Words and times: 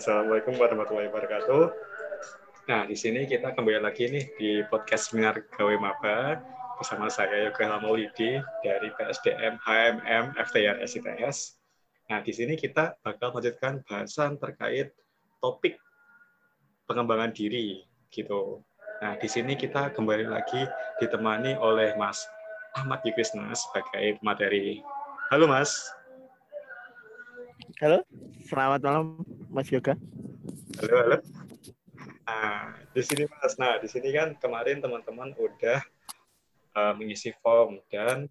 Assalamualaikum 0.00 0.56
warahmatullahi 0.56 1.12
wabarakatuh. 1.12 1.64
Nah, 2.72 2.88
di 2.88 2.96
sini 2.96 3.28
kita 3.28 3.52
kembali 3.52 3.84
lagi 3.84 4.08
nih 4.08 4.32
di 4.40 4.50
podcast 4.72 5.12
Seminar 5.12 5.44
Gawe 5.52 5.76
Maba 5.76 6.40
bersama 6.80 7.12
saya 7.12 7.44
Yoga 7.44 7.76
Maulidi 7.84 8.40
dari 8.64 8.88
PSDM 8.96 9.60
HMM 9.60 10.40
FTR 10.40 10.80
SITS. 10.88 11.60
Nah, 12.08 12.24
di 12.24 12.32
sini 12.32 12.56
kita 12.56 12.96
bakal 13.04 13.36
melanjutkan 13.36 13.84
bahasan 13.84 14.40
terkait 14.40 14.96
topik 15.36 15.76
pengembangan 16.88 17.36
diri 17.36 17.84
gitu. 18.08 18.64
Nah, 19.04 19.20
di 19.20 19.28
sini 19.28 19.52
kita 19.52 19.92
kembali 19.92 20.32
lagi 20.32 20.64
ditemani 20.96 21.60
oleh 21.60 21.92
Mas 22.00 22.24
Ahmad 22.72 23.04
Yukrisna 23.04 23.52
sebagai 23.52 24.16
materi. 24.24 24.80
Halo 25.28 25.44
Mas. 25.44 25.76
Halo, 27.84 28.00
selamat 28.48 28.80
malam 28.80 29.39
Mas 29.50 29.66
Yoga. 29.74 29.98
Halo, 30.78 30.94
halo. 31.02 31.18
Nah, 32.22 32.78
di 32.94 33.02
sini 33.02 33.26
Mas. 33.26 33.58
Nah, 33.58 33.82
di 33.82 33.90
sini 33.90 34.14
kan 34.14 34.38
kemarin 34.38 34.78
teman-teman 34.78 35.34
udah 35.34 35.82
uh, 36.78 36.94
mengisi 36.94 37.34
form 37.42 37.82
dan 37.90 38.30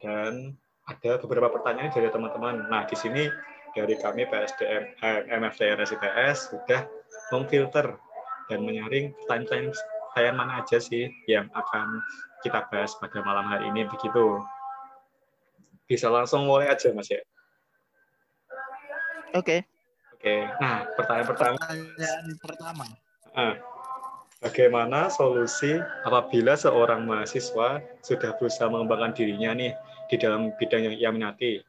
dan 0.00 0.56
ada 0.88 1.20
beberapa 1.20 1.52
pertanyaan 1.52 1.92
dari 1.92 2.08
teman-teman. 2.08 2.64
Nah, 2.72 2.88
di 2.88 2.96
sini 2.96 3.28
dari 3.76 3.92
kami 4.00 4.24
PSDM 4.24 4.96
MFTR 5.28 5.84
SITS 5.84 6.48
sudah 6.48 6.88
memfilter 7.28 8.00
dan 8.48 8.64
menyaring 8.64 9.12
pertanyaan-pertanyaan 9.28 10.36
mana 10.36 10.64
aja 10.64 10.80
sih 10.80 11.12
yang 11.28 11.52
akan 11.52 12.00
kita 12.40 12.64
bahas 12.72 12.96
pada 12.96 13.20
malam 13.20 13.44
hari 13.52 13.68
ini 13.68 13.84
begitu. 13.84 14.40
Bisa 15.84 16.08
langsung 16.08 16.48
mulai 16.48 16.72
aja 16.72 16.88
Mas 16.96 17.12
ya. 17.12 17.20
Oke. 19.36 19.75
Oke. 20.26 20.42
Nah, 20.58 20.82
pertanyaan 20.98 21.28
pertama. 21.30 21.54
Pertanyaan 21.54 22.26
pertama. 22.42 22.84
Ah, 23.30 23.54
bagaimana 24.42 25.06
solusi 25.06 25.78
apabila 26.02 26.58
seorang 26.58 27.06
mahasiswa 27.06 27.78
sudah 28.02 28.34
berusaha 28.34 28.66
mengembangkan 28.66 29.14
dirinya 29.14 29.54
nih 29.54 29.70
di 30.10 30.18
dalam 30.18 30.50
bidang 30.58 30.90
yang 30.90 30.94
ia 30.98 31.10
minati, 31.14 31.62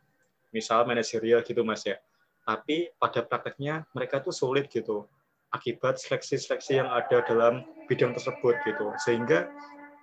misal 0.50 0.90
manajerial 0.90 1.46
gitu 1.46 1.62
mas 1.62 1.86
ya. 1.86 2.02
Tapi 2.50 2.90
pada 2.98 3.22
prakteknya 3.22 3.86
mereka 3.94 4.26
tuh 4.26 4.34
sulit 4.34 4.74
gitu 4.74 5.06
akibat 5.54 6.02
seleksi-seleksi 6.02 6.82
yang 6.82 6.90
ada 6.90 7.22
dalam 7.30 7.62
bidang 7.86 8.18
tersebut 8.18 8.58
gitu, 8.66 8.90
sehingga 9.06 9.54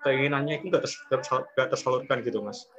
keinginannya 0.07 0.63
itu 0.63 0.71
nggak 0.71 0.87
tersalurkan 1.75 2.23
gitu 2.23 2.39
mas. 2.39 2.71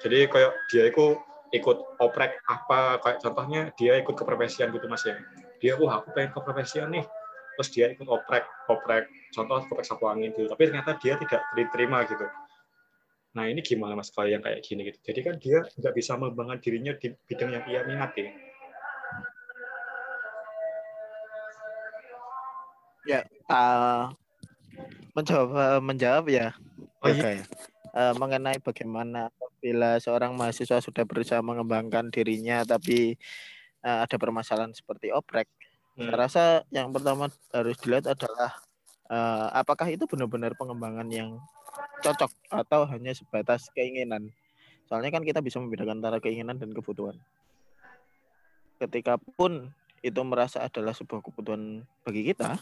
Jadi 0.00 0.32
kayak 0.32 0.56
dia 0.72 0.88
itu 0.88 1.20
ikut 1.54 2.02
oprek 2.02 2.42
apa 2.50 2.98
kayak 2.98 3.18
contohnya 3.22 3.70
dia 3.78 3.94
ikut 4.02 4.14
keprofesian 4.18 4.74
gitu 4.74 4.90
mas 4.90 5.06
ya. 5.06 5.14
Dia 5.62 5.78
wah 5.78 6.02
aku 6.02 6.10
pengen 6.10 6.34
keprofesian 6.34 6.90
nih. 6.90 7.06
Terus 7.54 7.68
dia 7.70 7.86
ikut 7.94 8.10
oprek 8.10 8.42
oprek 8.66 9.06
contoh 9.30 9.62
oprek 9.62 9.86
sapu 9.86 10.10
angin 10.10 10.34
gitu. 10.34 10.50
Tapi 10.50 10.74
ternyata 10.74 10.98
dia 10.98 11.14
tidak 11.16 11.40
diterima 11.54 12.02
gitu. 12.10 12.26
Nah 13.38 13.46
ini 13.46 13.62
gimana 13.62 13.94
mas 13.94 14.10
kalau 14.10 14.26
yang 14.26 14.42
kayak 14.42 14.66
gini 14.66 14.90
gitu? 14.90 14.98
Jadi 15.06 15.20
kan 15.22 15.34
dia 15.38 15.62
nggak 15.62 15.94
bisa 15.94 16.18
mengembangkan 16.18 16.58
dirinya 16.58 16.92
di 16.98 17.14
bidang 17.30 17.50
yang 17.54 17.64
ia 17.70 17.80
minati 17.86 18.26
ya. 23.04 23.20
Uh, 23.48 24.10
mencoba 25.12 25.78
menjawab 25.78 26.24
ya. 26.28 26.56
Oh, 27.04 27.12
iya? 27.12 27.40
ya. 27.40 27.44
Uh, 27.94 28.12
mengenai 28.18 28.58
bagaimana 28.58 29.30
bila 29.64 29.96
seorang 29.96 30.36
mahasiswa 30.36 30.84
sudah 30.84 31.08
berusaha 31.08 31.40
mengembangkan 31.40 32.12
dirinya 32.12 32.60
tapi 32.68 33.16
uh, 33.80 34.04
ada 34.04 34.16
permasalahan 34.20 34.76
seperti 34.76 35.08
oprek, 35.08 35.48
hmm. 35.96 36.04
saya 36.04 36.16
rasa 36.20 36.44
yang 36.68 36.92
pertama 36.92 37.32
harus 37.48 37.76
dilihat 37.80 38.12
adalah 38.12 38.52
uh, 39.08 39.48
apakah 39.56 39.88
itu 39.88 40.04
benar-benar 40.04 40.52
pengembangan 40.52 41.08
yang 41.08 41.40
cocok 42.04 42.28
atau 42.52 42.84
hanya 42.92 43.16
sebatas 43.16 43.72
keinginan. 43.72 44.28
Soalnya 44.84 45.08
kan 45.08 45.24
kita 45.24 45.40
bisa 45.40 45.56
membedakan 45.56 46.04
antara 46.04 46.20
keinginan 46.20 46.60
dan 46.60 46.76
kebutuhan. 46.76 47.16
Ketika 48.76 49.16
pun 49.16 49.72
itu 50.04 50.20
merasa 50.20 50.60
adalah 50.60 50.92
sebuah 50.92 51.24
kebutuhan 51.24 51.88
bagi 52.04 52.28
kita, 52.28 52.60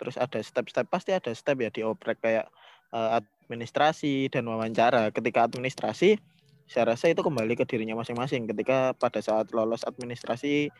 terus 0.00 0.16
ada 0.16 0.40
step-step 0.40 0.88
pasti 0.88 1.12
ada 1.12 1.36
step 1.36 1.60
ya 1.60 1.68
di 1.68 1.84
oprek 1.84 2.24
kayak 2.24 2.48
uh, 2.94 3.18
administrasi 3.18 4.30
dan 4.30 4.46
wawancara. 4.46 5.10
Ketika 5.10 5.44
administrasi, 5.50 6.16
saya 6.64 6.96
rasa 6.96 7.12
itu 7.12 7.20
kembali 7.20 7.58
ke 7.58 7.66
dirinya 7.68 7.98
masing-masing. 7.98 8.48
Ketika 8.48 8.96
pada 8.96 9.20
saat 9.20 9.52
lolos 9.52 9.84
administrasi 9.84 10.72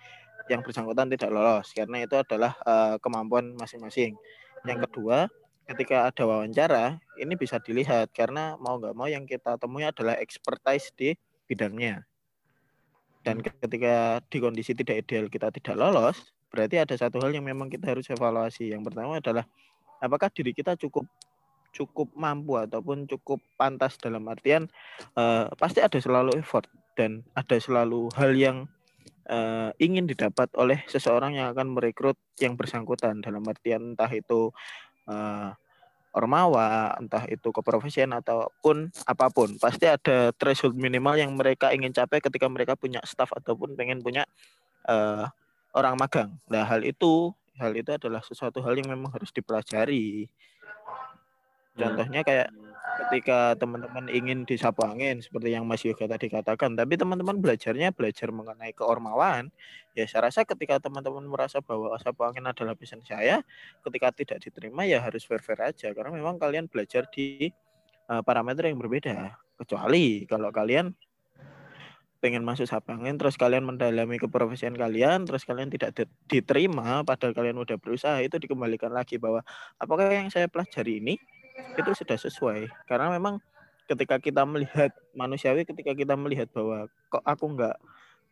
yang 0.49 0.65
bersangkutan 0.65 1.13
tidak 1.13 1.35
lolos, 1.35 1.75
karena 1.75 2.05
itu 2.05 2.17
adalah 2.17 2.57
uh, 2.65 2.97
kemampuan 3.03 3.53
masing-masing. 3.59 4.17
Yang 4.65 4.79
hmm. 4.81 4.87
kedua, 4.89 5.19
ketika 5.69 6.09
ada 6.09 6.23
wawancara, 6.25 6.85
ini 7.21 7.35
bisa 7.37 7.61
dilihat 7.61 8.13
karena 8.17 8.57
mau 8.61 8.81
nggak 8.81 8.95
mau 8.97 9.09
yang 9.09 9.29
kita 9.29 9.61
temui 9.61 9.85
adalah 9.85 10.17
expertise 10.21 10.93
di 10.97 11.13
bidangnya. 11.49 12.05
Dan 13.25 13.41
hmm. 13.41 13.61
ketika 13.65 14.21
di 14.29 14.39
kondisi 14.41 14.73
tidak 14.77 15.05
ideal 15.05 15.27
kita 15.29 15.53
tidak 15.53 15.77
lolos, 15.77 16.33
berarti 16.53 16.81
ada 16.81 16.97
satu 16.97 17.21
hal 17.21 17.33
yang 17.33 17.45
memang 17.45 17.73
kita 17.73 17.93
harus 17.93 18.09
evaluasi. 18.09 18.73
Yang 18.73 18.93
pertama 18.93 19.21
adalah 19.21 19.45
apakah 20.01 20.29
diri 20.33 20.53
kita 20.53 20.77
cukup 20.77 21.09
cukup 21.75 22.15
mampu 22.15 22.55
ataupun 22.55 23.11
cukup 23.11 23.43
pantas 23.59 23.99
dalam 23.99 24.23
artian 24.31 24.71
uh, 25.19 25.51
pasti 25.59 25.83
ada 25.83 25.99
selalu 25.99 26.39
effort 26.39 26.71
dan 26.95 27.27
ada 27.35 27.59
selalu 27.59 28.07
hal 28.15 28.33
yang 28.39 28.71
uh, 29.29 29.71
ingin 29.83 30.07
didapat 30.07 30.49
oleh 30.55 30.83
seseorang 30.87 31.37
yang 31.37 31.53
akan 31.53 31.75
merekrut 31.75 32.17
yang 32.39 32.55
bersangkutan. 32.55 33.21
Dalam 33.21 33.45
artian 33.45 33.95
entah 33.95 34.11
itu 34.13 34.55
uh, 35.11 35.51
ormawa, 36.15 36.95
entah 37.03 37.27
itu 37.27 37.51
keprofesian 37.51 38.15
ataupun 38.15 38.95
apa 39.05 39.27
pun, 39.35 39.59
pasti 39.59 39.91
ada 39.91 40.31
threshold 40.39 40.79
minimal 40.79 41.19
yang 41.19 41.35
mereka 41.35 41.75
ingin 41.75 41.91
capai 41.91 42.23
ketika 42.23 42.47
mereka 42.47 42.79
punya 42.79 43.03
staff 43.03 43.35
ataupun 43.35 43.75
pengen 43.75 43.99
punya 43.99 44.23
uh, 44.87 45.27
orang 45.75 45.99
magang. 45.99 46.31
Nah, 46.47 46.63
hal 46.63 46.87
itu 46.87 47.35
hal 47.59 47.75
itu 47.75 47.91
adalah 47.91 48.23
sesuatu 48.23 48.63
hal 48.63 48.79
yang 48.79 48.91
memang 48.91 49.11
harus 49.15 49.31
dipelajari 49.31 50.31
Contohnya 51.75 52.23
kayak 52.23 52.49
ketika 52.95 53.59
teman-teman 53.59 54.07
ingin 54.07 54.47
disapu 54.47 54.87
angin 54.87 55.19
seperti 55.19 55.51
yang 55.51 55.67
Mas 55.67 55.83
Yoga 55.83 56.07
tadi 56.07 56.31
katakan, 56.31 56.79
tapi 56.79 56.95
teman-teman 56.95 57.43
belajarnya 57.43 57.91
belajar 57.91 58.31
mengenai 58.31 58.71
keormawan, 58.71 59.51
ya 59.99 60.07
saya 60.07 60.31
rasa 60.31 60.47
ketika 60.47 60.79
teman-teman 60.79 61.27
merasa 61.27 61.59
bahwa 61.59 61.91
sapu 61.99 62.23
angin 62.23 62.47
adalah 62.47 62.79
pesan 62.79 63.03
saya, 63.03 63.43
ketika 63.83 64.15
tidak 64.15 64.39
diterima 64.39 64.87
ya 64.87 65.03
harus 65.03 65.27
fair-fair 65.27 65.75
aja. 65.75 65.91
Karena 65.91 66.15
memang 66.15 66.39
kalian 66.39 66.71
belajar 66.71 67.11
di 67.11 67.51
uh, 68.07 68.23
parameter 68.23 68.71
yang 68.71 68.79
berbeda. 68.79 69.35
Kecuali 69.59 70.27
kalau 70.31 70.55
kalian 70.55 70.95
pengen 72.23 72.41
masuk 72.41 72.65
sapu 72.65 72.89
angin 72.89 73.21
terus 73.21 73.37
kalian 73.37 73.69
mendalami 73.69 74.17
keprofesian 74.17 74.73
kalian 74.73 75.29
terus 75.29 75.45
kalian 75.45 75.69
tidak 75.69 75.93
diterima 76.25 77.05
padahal 77.05 77.37
kalian 77.37 77.61
udah 77.61 77.77
berusaha 77.77 78.17
itu 78.25 78.41
dikembalikan 78.41 78.89
lagi 78.97 79.21
bahwa 79.21 79.45
apakah 79.77 80.09
yang 80.09 80.33
saya 80.33 80.49
pelajari 80.49 81.05
ini 81.05 81.21
itu 81.55 81.91
sudah 81.95 82.19
sesuai. 82.19 82.71
Karena 82.87 83.11
memang 83.15 83.39
ketika 83.85 84.17
kita 84.17 84.43
melihat 84.49 84.91
manusiawi 85.13 85.69
ketika 85.69 85.93
kita 85.93 86.17
melihat 86.17 86.49
bahwa 86.51 86.89
kok 87.13 87.25
aku 87.25 87.45
nggak 87.53 87.77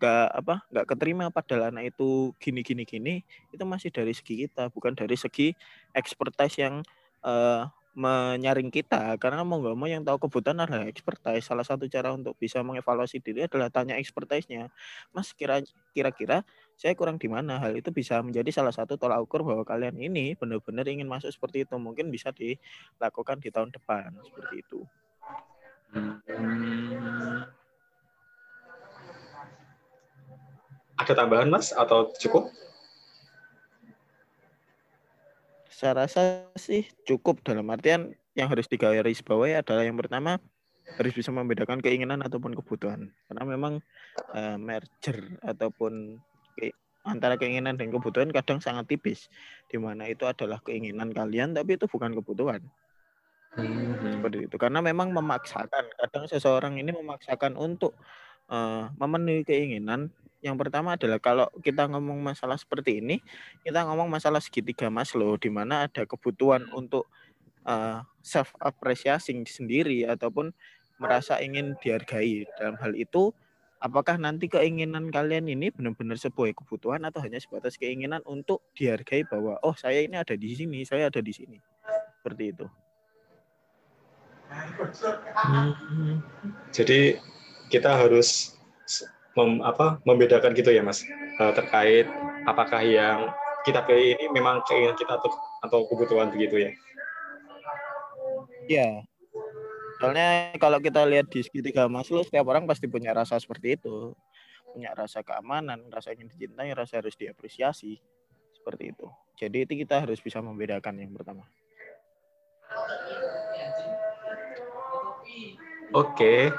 nggak 0.00 0.28
apa 0.34 0.54
nggak 0.72 0.86
keterima 0.88 1.30
padahal 1.30 1.70
anak 1.70 1.94
itu 1.94 2.34
gini 2.42 2.66
gini 2.66 2.82
gini 2.82 3.14
itu 3.54 3.62
masih 3.62 3.94
dari 3.94 4.10
segi 4.10 4.48
kita 4.48 4.72
bukan 4.72 4.98
dari 4.98 5.14
segi 5.14 5.54
expertise 5.94 6.58
yang 6.58 6.82
uh, 7.22 7.70
menyaring 7.92 8.72
kita. 8.72 9.20
Karena 9.20 9.44
mau 9.44 9.60
nggak 9.60 9.76
mau 9.76 9.88
yang 9.88 10.00
tahu 10.02 10.26
kebutuhan 10.28 10.64
adalah 10.64 10.88
expertise 10.88 11.44
salah 11.44 11.64
satu 11.64 11.84
cara 11.92 12.12
untuk 12.16 12.32
bisa 12.40 12.64
mengevaluasi 12.64 13.20
diri 13.20 13.44
adalah 13.44 13.68
tanya 13.68 14.00
expertise-nya 14.00 14.72
mas 15.12 15.36
kira 15.36 15.60
kira-kira 15.92 16.40
saya 16.76 16.92
kurang 16.98 17.16
di 17.20 17.28
mana 17.30 17.58
hal 17.62 17.76
itu 17.76 17.90
bisa 17.94 18.18
menjadi 18.20 18.50
salah 18.50 18.74
satu 18.74 18.98
tolak 18.98 19.22
ukur 19.22 19.46
bahwa 19.46 19.62
kalian 19.62 19.96
ini 19.98 20.34
benar-benar 20.34 20.86
ingin 20.88 21.06
masuk 21.06 21.30
seperti 21.30 21.64
itu 21.68 21.76
mungkin 21.78 22.08
bisa 22.10 22.34
dilakukan 22.34 23.38
di 23.38 23.48
tahun 23.48 23.70
depan 23.70 24.12
seperti 24.24 24.54
itu 24.60 24.80
hmm. 25.94 27.40
ada 30.98 31.12
tambahan 31.12 31.48
mas 31.50 31.74
atau 31.74 32.12
cukup 32.18 32.52
Saya 35.82 36.06
rasa 36.06 36.46
sih 36.54 36.86
cukup 37.02 37.42
dalam 37.42 37.66
artian 37.66 38.14
yang 38.38 38.46
harus 38.46 38.70
digaris 38.70 39.18
bawahi 39.18 39.58
adalah 39.58 39.82
yang 39.82 39.98
pertama 39.98 40.38
harus 40.94 41.10
bisa 41.10 41.34
membedakan 41.34 41.82
keinginan 41.82 42.22
ataupun 42.22 42.54
kebutuhan. 42.54 43.10
Karena 43.26 43.42
memang 43.42 43.82
uh, 44.30 44.56
merger 44.62 45.42
ataupun 45.42 46.22
antara 47.02 47.34
keinginan 47.34 47.74
dan 47.74 47.90
kebutuhan 47.90 48.30
kadang 48.30 48.62
sangat 48.62 48.86
tipis. 48.90 49.26
Di 49.66 49.76
mana 49.78 50.06
itu 50.06 50.26
adalah 50.26 50.62
keinginan 50.62 51.10
kalian 51.10 51.54
tapi 51.56 51.74
itu 51.76 51.90
bukan 51.90 52.14
kebutuhan. 52.14 52.62
Hmm. 53.58 54.18
Seperti 54.20 54.48
itu. 54.48 54.56
Karena 54.56 54.80
memang 54.80 55.12
memaksakan. 55.12 55.84
Kadang 55.98 56.24
seseorang 56.30 56.78
ini 56.80 56.94
memaksakan 56.94 57.58
untuk 57.58 57.98
uh, 58.48 58.88
memenuhi 58.96 59.44
keinginan 59.44 60.08
yang 60.42 60.58
pertama 60.58 60.98
adalah 60.98 61.22
kalau 61.22 61.46
kita 61.62 61.86
ngomong 61.86 62.18
masalah 62.18 62.58
seperti 62.58 62.98
ini, 62.98 63.22
kita 63.62 63.86
ngomong 63.86 64.10
masalah 64.10 64.42
segitiga 64.42 64.90
Maslow 64.90 65.38
di 65.38 65.46
mana 65.46 65.86
ada 65.86 66.02
kebutuhan 66.02 66.66
untuk 66.74 67.06
uh, 67.62 68.02
self 68.26 68.50
appreciating 68.58 69.46
sendiri 69.46 70.02
ataupun 70.02 70.50
merasa 70.98 71.38
ingin 71.38 71.78
dihargai. 71.78 72.42
Dalam 72.58 72.74
hal 72.82 72.98
itu, 72.98 73.30
apakah 73.82 74.14
nanti 74.14 74.46
keinginan 74.46 75.10
kalian 75.10 75.50
ini 75.50 75.74
benar-benar 75.74 76.14
sebuah 76.14 76.54
kebutuhan 76.54 77.02
atau 77.02 77.18
hanya 77.18 77.42
sebatas 77.42 77.74
keinginan 77.74 78.22
untuk 78.22 78.62
dihargai 78.78 79.26
bahwa 79.26 79.58
oh 79.66 79.74
saya 79.74 80.06
ini 80.06 80.14
ada 80.14 80.38
di 80.38 80.54
sini, 80.54 80.86
saya 80.86 81.10
ada 81.10 81.18
di 81.18 81.34
sini. 81.34 81.58
Seperti 82.22 82.44
itu. 82.54 82.66
Hmm. 85.34 86.22
Jadi 86.70 87.18
kita 87.72 87.98
harus 87.98 88.54
mem, 89.34 89.58
apa, 89.66 89.98
membedakan 90.06 90.54
gitu 90.54 90.70
ya 90.70 90.84
mas 90.84 91.02
uh, 91.40 91.50
terkait 91.56 92.06
apakah 92.46 92.84
yang 92.84 93.32
kita 93.66 93.82
pilih 93.82 94.14
ini 94.14 94.30
memang 94.30 94.62
keinginan 94.68 94.94
kita 94.94 95.18
atau 95.18 95.32
atau 95.66 95.78
kebutuhan 95.90 96.30
begitu 96.30 96.68
ya? 96.68 96.70
Iya. 98.70 98.88
Soalnya 100.02 100.50
kalau 100.58 100.82
kita 100.82 101.06
lihat 101.06 101.30
di 101.30 101.46
segitiga 101.46 101.86
Maslow, 101.86 102.26
setiap 102.26 102.50
orang 102.50 102.66
pasti 102.66 102.90
punya 102.90 103.14
rasa 103.14 103.38
seperti 103.38 103.78
itu. 103.78 104.10
Punya 104.74 104.90
rasa 104.98 105.22
keamanan, 105.22 105.86
rasa 105.94 106.10
ingin 106.10 106.26
dicintai, 106.26 106.74
rasa 106.74 106.98
harus 106.98 107.14
diapresiasi. 107.14 108.02
Seperti 108.50 108.90
itu. 108.90 109.06
Jadi 109.38 109.62
itu 109.62 109.72
kita 109.86 110.02
harus 110.02 110.18
bisa 110.18 110.42
membedakan 110.42 110.98
yang 110.98 111.14
pertama. 111.14 111.46
Oke, 115.94 116.50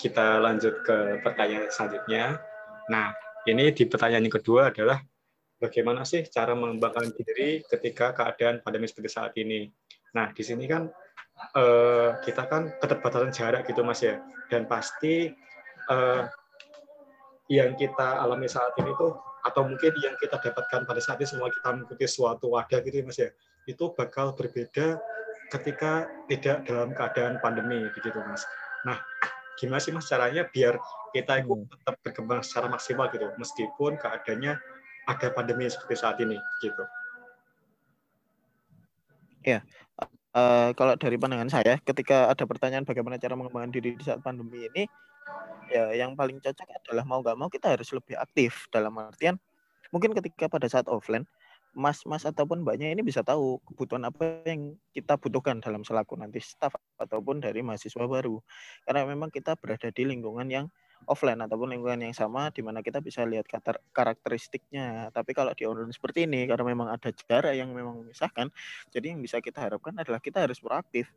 kita 0.00 0.40
lanjut 0.40 0.80
ke 0.80 1.20
pertanyaan 1.20 1.68
selanjutnya. 1.68 2.40
Nah, 2.88 3.12
ini 3.44 3.68
di 3.76 3.84
pertanyaan 3.84 4.24
yang 4.24 4.36
kedua 4.40 4.72
adalah 4.72 4.96
bagaimana 5.60 6.08
sih 6.08 6.24
cara 6.24 6.56
mengembangkan 6.56 7.12
diri 7.20 7.60
ketika 7.68 8.16
keadaan 8.16 8.64
pandemi 8.64 8.88
seperti 8.88 9.10
saat 9.12 9.36
ini? 9.36 9.68
Nah, 10.16 10.32
di 10.32 10.40
sini 10.40 10.64
kan 10.64 10.88
eh, 11.56 12.10
kita 12.24 12.42
kan 12.46 12.72
keterbatasan 12.78 13.32
jarak 13.32 13.66
gitu 13.68 13.82
Mas 13.82 14.00
ya. 14.04 14.20
Dan 14.50 14.66
pasti 14.66 15.30
eh, 15.90 16.22
yang 17.50 17.74
kita 17.74 18.22
alami 18.22 18.46
saat 18.46 18.76
ini 18.78 18.94
tuh 18.94 19.18
atau 19.40 19.64
mungkin 19.64 19.92
yang 20.04 20.14
kita 20.20 20.36
dapatkan 20.36 20.84
pada 20.84 21.00
saat 21.00 21.18
ini 21.18 21.28
semua 21.28 21.48
kita 21.48 21.72
mengikuti 21.72 22.04
suatu 22.04 22.52
wadah 22.52 22.80
gitu 22.84 22.96
ya 23.00 23.04
Mas 23.06 23.18
ya. 23.18 23.30
Itu 23.64 23.92
bakal 23.96 24.36
berbeda 24.36 25.00
ketika 25.50 26.06
tidak 26.30 26.62
dalam 26.64 26.94
keadaan 26.94 27.42
pandemi 27.42 27.82
begitu 27.90 28.22
mas. 28.22 28.46
Nah 28.86 29.02
gimana 29.58 29.82
sih 29.82 29.92
mas 29.92 30.06
caranya 30.06 30.46
biar 30.46 30.78
kita 31.10 31.42
itu 31.42 31.52
hmm. 31.52 31.66
tetap 31.68 31.94
berkembang 32.06 32.40
secara 32.46 32.70
maksimal 32.70 33.10
gitu 33.10 33.26
meskipun 33.36 33.98
keadaannya 33.98 34.56
ada 35.10 35.28
pandemi 35.34 35.66
seperti 35.66 35.98
saat 35.98 36.16
ini 36.22 36.38
gitu. 36.62 36.84
Ya, 39.40 39.64
uh, 40.34 40.70
kalau 40.74 40.94
dari 40.98 41.16
pandangan 41.16 41.50
saya, 41.50 41.78
ketika 41.82 42.30
ada 42.30 42.44
pertanyaan 42.44 42.84
bagaimana 42.86 43.16
cara 43.16 43.38
mengembangkan 43.38 43.72
diri 43.74 43.94
di 43.94 44.04
saat 44.04 44.20
pandemi 44.20 44.66
ini, 44.66 44.84
ya 45.70 45.94
yang 45.94 46.18
paling 46.18 46.42
cocok 46.42 46.66
adalah 46.66 47.04
mau 47.06 47.22
nggak 47.22 47.36
mau 47.38 47.46
kita 47.46 47.78
harus 47.78 47.88
lebih 47.94 48.18
aktif 48.18 48.66
dalam 48.74 48.90
artian 48.98 49.38
mungkin 49.94 50.10
ketika 50.14 50.50
pada 50.50 50.66
saat 50.66 50.90
offline 50.90 51.22
mas-mas 51.70 52.26
ataupun 52.26 52.66
mbaknya 52.66 52.90
ini 52.90 53.06
bisa 53.06 53.22
tahu 53.22 53.62
kebutuhan 53.62 54.02
apa 54.02 54.42
yang 54.42 54.74
kita 54.90 55.14
butuhkan 55.14 55.62
dalam 55.62 55.86
selaku 55.86 56.18
nanti 56.18 56.42
staff 56.42 56.74
ataupun 56.98 57.38
dari 57.38 57.62
mahasiswa 57.62 58.10
baru. 58.10 58.42
Karena 58.82 59.06
memang 59.06 59.30
kita 59.30 59.54
berada 59.54 59.86
di 59.94 60.02
lingkungan 60.02 60.50
yang 60.50 60.66
offline 61.08 61.40
ataupun 61.40 61.72
lingkungan 61.72 62.00
yang 62.10 62.14
sama 62.16 62.52
di 62.52 62.60
mana 62.60 62.84
kita 62.84 63.00
bisa 63.00 63.24
lihat 63.24 63.48
karakteristiknya. 63.94 65.08
Tapi 65.14 65.30
kalau 65.32 65.52
di 65.56 65.64
online 65.64 65.92
seperti 65.92 66.24
ini 66.28 66.44
karena 66.48 66.64
memang 66.64 66.88
ada 66.92 67.08
jarak 67.12 67.56
yang 67.56 67.72
memang 67.72 68.04
memisahkan, 68.04 68.52
jadi 68.92 69.16
yang 69.16 69.20
bisa 69.20 69.40
kita 69.40 69.60
harapkan 69.60 69.96
adalah 69.96 70.20
kita 70.20 70.44
harus 70.44 70.60
proaktif. 70.60 71.08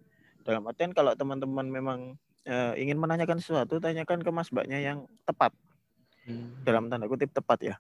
Dalam 0.43 0.63
artian 0.67 0.91
kalau 0.91 1.15
teman-teman 1.15 1.67
memang 1.67 1.99
e, 2.43 2.55
ingin 2.79 2.99
menanyakan 2.99 3.39
sesuatu, 3.39 3.79
tanyakan 3.79 4.19
ke 4.19 4.29
mas 4.31 4.51
mbaknya 4.51 4.79
yang 4.79 5.07
tepat. 5.23 5.55
Hmm. 6.27 6.55
Dalam 6.63 6.87
tanda 6.87 7.07
kutip 7.07 7.31
tepat 7.31 7.59
ya 7.63 7.75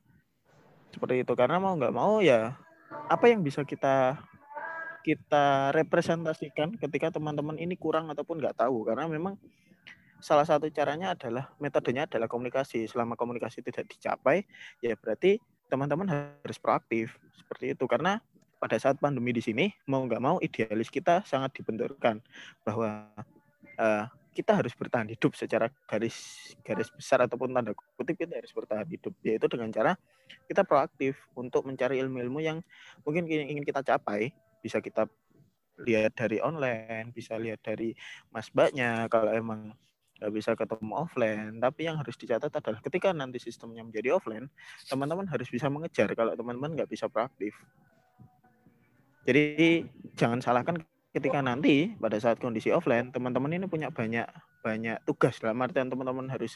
seperti 0.93 1.25
itu 1.25 1.33
karena 1.33 1.57
mau 1.57 1.73
nggak 1.73 1.89
mau 1.89 2.21
ya 2.21 2.53
apa 3.09 3.25
yang 3.25 3.41
bisa 3.41 3.65
kita 3.65 4.21
kita 5.01 5.73
representasikan 5.73 6.77
ketika 6.77 7.09
teman-teman 7.17 7.57
ini 7.57 7.73
kurang 7.73 8.07
ataupun 8.13 8.39
nggak 8.39 8.61
tahu 8.61 8.85
karena 8.85 9.09
memang 9.09 9.35
salah 10.23 10.47
satu 10.47 10.71
caranya 10.71 11.11
adalah 11.11 11.51
metodenya 11.59 12.07
adalah 12.07 12.31
komunikasi. 12.31 12.87
Selama 12.87 13.19
komunikasi 13.19 13.59
tidak 13.59 13.91
dicapai 13.91 14.47
ya 14.79 14.95
berarti 14.95 15.35
teman-teman 15.67 16.07
harus 16.39 16.57
proaktif. 16.57 17.19
Seperti 17.35 17.75
itu. 17.75 17.83
Karena 17.83 18.23
pada 18.63 18.79
saat 18.79 18.95
pandemi 19.03 19.35
di 19.35 19.43
sini 19.43 19.67
mau 19.91 19.99
nggak 20.07 20.23
mau 20.23 20.39
idealis 20.39 20.87
kita 20.87 21.27
sangat 21.27 21.59
dibenturkan 21.59 22.23
bahwa 22.63 23.11
uh, 23.75 24.07
kita 24.31 24.55
harus 24.55 24.71
bertahan 24.73 25.11
hidup 25.11 25.35
secara 25.35 25.67
garis 25.85 26.55
garis 26.65 26.89
besar 26.89 27.21
ataupun 27.27 27.53
tanda 27.53 27.75
kutip 27.99 28.15
kita 28.15 28.39
harus 28.39 28.55
bertahan 28.55 28.87
hidup. 28.87 29.11
Yaitu 29.27 29.45
dengan 29.51 29.69
cara 29.75 29.91
kita 30.47 30.63
proaktif 30.63 31.19
untuk 31.35 31.67
mencari 31.67 31.99
ilmu-ilmu 31.99 32.39
yang 32.39 32.63
mungkin 33.03 33.27
ingin 33.27 33.67
kita 33.67 33.83
capai. 33.83 34.31
Bisa 34.63 34.79
kita 34.79 35.11
lihat 35.81 36.13
dari 36.13 36.37
online 36.37 37.09
bisa 37.11 37.35
lihat 37.37 37.59
dari 37.65 37.97
mas 38.29 38.49
mbaknya. 38.53 39.09
Kalau 39.09 39.33
emang 39.33 39.73
nggak 40.23 40.31
bisa 40.31 40.55
ketemu 40.55 40.95
offline 40.95 41.59
tapi 41.59 41.91
yang 41.91 41.99
harus 41.99 42.15
dicatat 42.15 42.47
adalah 42.47 42.79
ketika 42.79 43.11
nanti 43.11 43.43
sistemnya 43.43 43.83
menjadi 43.83 44.15
offline 44.15 44.47
teman-teman 44.87 45.27
harus 45.27 45.51
bisa 45.51 45.67
mengejar 45.67 46.07
kalau 46.15 46.31
teman-teman 46.39 46.79
nggak 46.79 46.87
bisa 46.87 47.11
proaktif. 47.11 47.51
Jadi 49.27 49.83
jangan 50.15 50.39
salahkan 50.39 50.79
ketika 51.11 51.43
nanti 51.43 51.91
pada 51.99 52.15
saat 52.19 52.39
kondisi 52.39 52.71
offline 52.71 53.11
teman-teman 53.11 53.51
ini 53.51 53.67
punya 53.67 53.91
banyak 53.91 54.27
banyak 54.63 55.03
tugas. 55.03 55.43
Dalam 55.43 55.59
artian 55.59 55.91
teman-teman 55.91 56.31
harus 56.31 56.55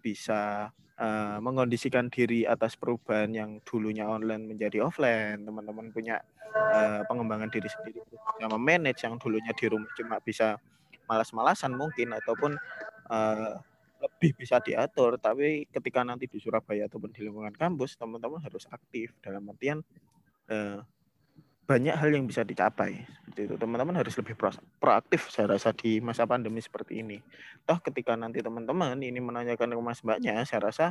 bisa 0.00 0.72
uh, 0.96 1.38
mengondisikan 1.44 2.08
diri 2.08 2.48
atas 2.48 2.80
perubahan 2.80 3.32
yang 3.32 3.50
dulunya 3.68 4.08
online 4.08 4.48
menjadi 4.48 4.84
offline. 4.84 5.44
Teman-teman 5.44 5.92
punya 5.92 6.20
uh, 6.52 7.04
pengembangan 7.08 7.48
diri 7.48 7.68
sendiri 7.68 8.00
bisa 8.08 8.46
memanage 8.48 9.04
yang 9.04 9.16
dulunya 9.20 9.52
di 9.56 9.66
rumah 9.68 9.88
cuma 9.96 10.16
bisa 10.24 10.56
malas-malasan 11.08 11.74
mungkin 11.76 12.14
ataupun 12.16 12.56
uh, 13.12 13.60
lebih 14.02 14.34
bisa 14.34 14.58
diatur 14.58 15.14
tapi 15.20 15.70
ketika 15.70 16.02
nanti 16.02 16.26
di 16.26 16.42
Surabaya 16.42 16.90
ataupun 16.90 17.14
di 17.14 17.22
lingkungan 17.22 17.54
kampus 17.54 17.94
teman-teman 18.00 18.42
harus 18.42 18.66
aktif. 18.72 19.14
Dalam 19.22 19.46
artian 19.46 19.84
uh, 20.50 20.82
banyak 21.62 21.94
hal 21.94 22.10
yang 22.10 22.26
bisa 22.26 22.42
dicapai 22.42 23.06
seperti 23.06 23.40
itu. 23.46 23.54
Teman-teman 23.54 23.94
harus 23.94 24.18
lebih 24.18 24.34
proaktif 24.82 25.30
saya 25.30 25.54
rasa 25.54 25.70
di 25.70 26.02
masa 26.02 26.26
pandemi 26.26 26.58
seperti 26.58 27.00
ini. 27.00 27.22
Toh 27.62 27.78
ketika 27.78 28.18
nanti 28.18 28.42
teman-teman 28.42 28.98
ini 28.98 29.22
menanyakan 29.22 29.70
ke 29.70 29.80
mas 29.80 30.02
mbaknya 30.02 30.42
saya 30.42 30.66
rasa 30.66 30.86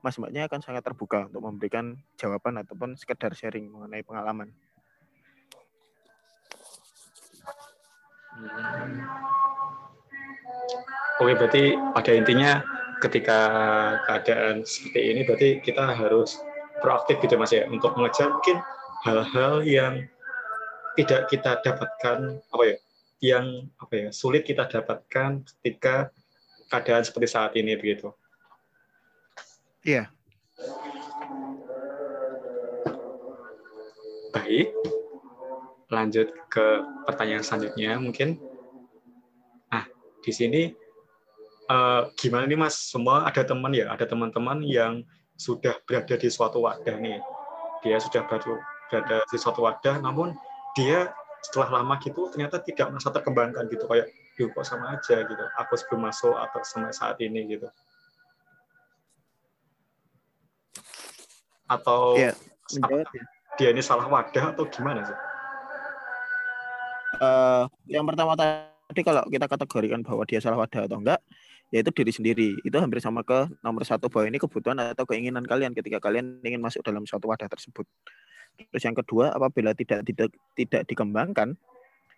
mas 0.00 0.16
mbaknya 0.16 0.48
akan 0.48 0.64
sangat 0.64 0.82
terbuka 0.82 1.28
untuk 1.28 1.44
memberikan 1.44 2.00
jawaban 2.16 2.56
ataupun 2.64 2.96
sekedar 2.96 3.36
sharing 3.36 3.68
mengenai 3.68 4.00
pengalaman. 4.00 4.48
Hmm. 8.34 9.54
Oke, 11.22 11.32
berarti 11.38 11.78
pada 11.94 12.10
intinya 12.10 12.62
ketika 12.98 13.40
keadaan 14.08 14.64
seperti 14.64 15.00
ini 15.12 15.20
berarti 15.28 15.48
kita 15.60 15.94
harus 15.94 16.40
proaktif 16.80 17.20
gitu 17.20 17.36
Mas 17.36 17.52
ya 17.52 17.68
untuk 17.68 17.94
mengejar 17.94 18.32
mungkin 18.32 18.58
hal-hal 19.04 19.60
yang 19.62 19.94
tidak 20.96 21.28
kita 21.28 21.60
dapatkan 21.60 22.40
apa 22.40 22.64
ya 22.64 22.76
yang 23.22 23.68
apa 23.80 23.94
ya 23.94 24.08
sulit 24.12 24.44
kita 24.44 24.68
dapatkan 24.68 25.44
ketika 25.60 26.12
keadaan 26.68 27.04
seperti 27.04 27.28
saat 27.28 27.52
ini 27.56 27.76
begitu. 27.76 28.12
Iya. 29.84 30.08
Baik. 34.32 34.68
Lanjut 35.92 36.28
ke 36.48 36.66
pertanyaan 37.06 37.44
selanjutnya 37.44 38.00
mungkin. 38.00 38.53
Di 40.24 40.32
sini 40.32 40.72
uh, 41.68 42.08
gimana 42.16 42.48
nih 42.48 42.56
Mas? 42.56 42.74
Semua 42.80 43.28
ada 43.28 43.44
teman 43.44 43.76
ya, 43.76 43.92
ada 43.92 44.08
teman-teman 44.08 44.64
yang 44.64 45.04
sudah 45.36 45.76
berada 45.84 46.16
di 46.16 46.28
suatu 46.32 46.64
wadah 46.64 46.96
nih. 46.96 47.20
Dia 47.84 48.00
sudah 48.00 48.24
berada 48.24 49.20
di 49.28 49.36
suatu 49.36 49.60
wadah 49.68 50.00
namun 50.00 50.32
dia 50.72 51.12
setelah 51.44 51.80
lama 51.80 52.00
gitu 52.00 52.32
ternyata 52.32 52.56
tidak 52.64 52.88
merasa 52.88 53.12
terkembangkan 53.12 53.68
gitu 53.68 53.84
kayak 53.84 54.08
yuk 54.40 54.56
kok 54.56 54.64
sama 54.64 54.96
aja 54.96 55.22
gitu 55.28 55.44
aku 55.60 55.76
sebelum 55.76 56.08
masuk 56.08 56.32
atau 56.32 56.64
sampai 56.64 56.96
saat 56.96 57.20
ini 57.20 57.44
gitu 57.44 57.68
atau 61.68 62.16
ya, 62.16 62.32
dia 63.60 63.68
ini 63.72 63.80
salah 63.84 64.08
wadah 64.08 64.56
atau 64.56 64.64
gimana 64.68 65.04
sih? 65.04 65.18
Uh, 67.22 67.64
yang 67.86 68.04
pertama 68.04 68.34
tadi 68.34 68.73
kalau 69.02 69.24
kita 69.26 69.48
kategorikan 69.48 70.04
bahwa 70.04 70.22
dia 70.28 70.38
salah 70.38 70.60
wadah 70.60 70.86
atau 70.86 71.00
enggak, 71.00 71.20
yaitu 71.74 71.90
diri 71.90 72.12
sendiri. 72.14 72.48
Itu 72.62 72.78
hampir 72.78 73.02
sama 73.02 73.26
ke 73.26 73.50
nomor 73.64 73.82
satu 73.82 74.06
bahwa 74.06 74.30
ini 74.30 74.38
kebutuhan 74.38 74.78
atau 74.78 75.08
keinginan 75.08 75.42
kalian 75.42 75.74
ketika 75.74 75.98
kalian 75.98 76.38
ingin 76.46 76.62
masuk 76.62 76.84
dalam 76.86 77.02
suatu 77.08 77.26
wadah 77.26 77.48
tersebut. 77.50 77.88
Terus 78.70 78.82
yang 78.86 78.94
kedua, 78.94 79.34
apabila 79.34 79.74
tidak 79.74 80.06
tidak 80.06 80.30
tidak 80.54 80.82
dikembangkan, 80.86 81.58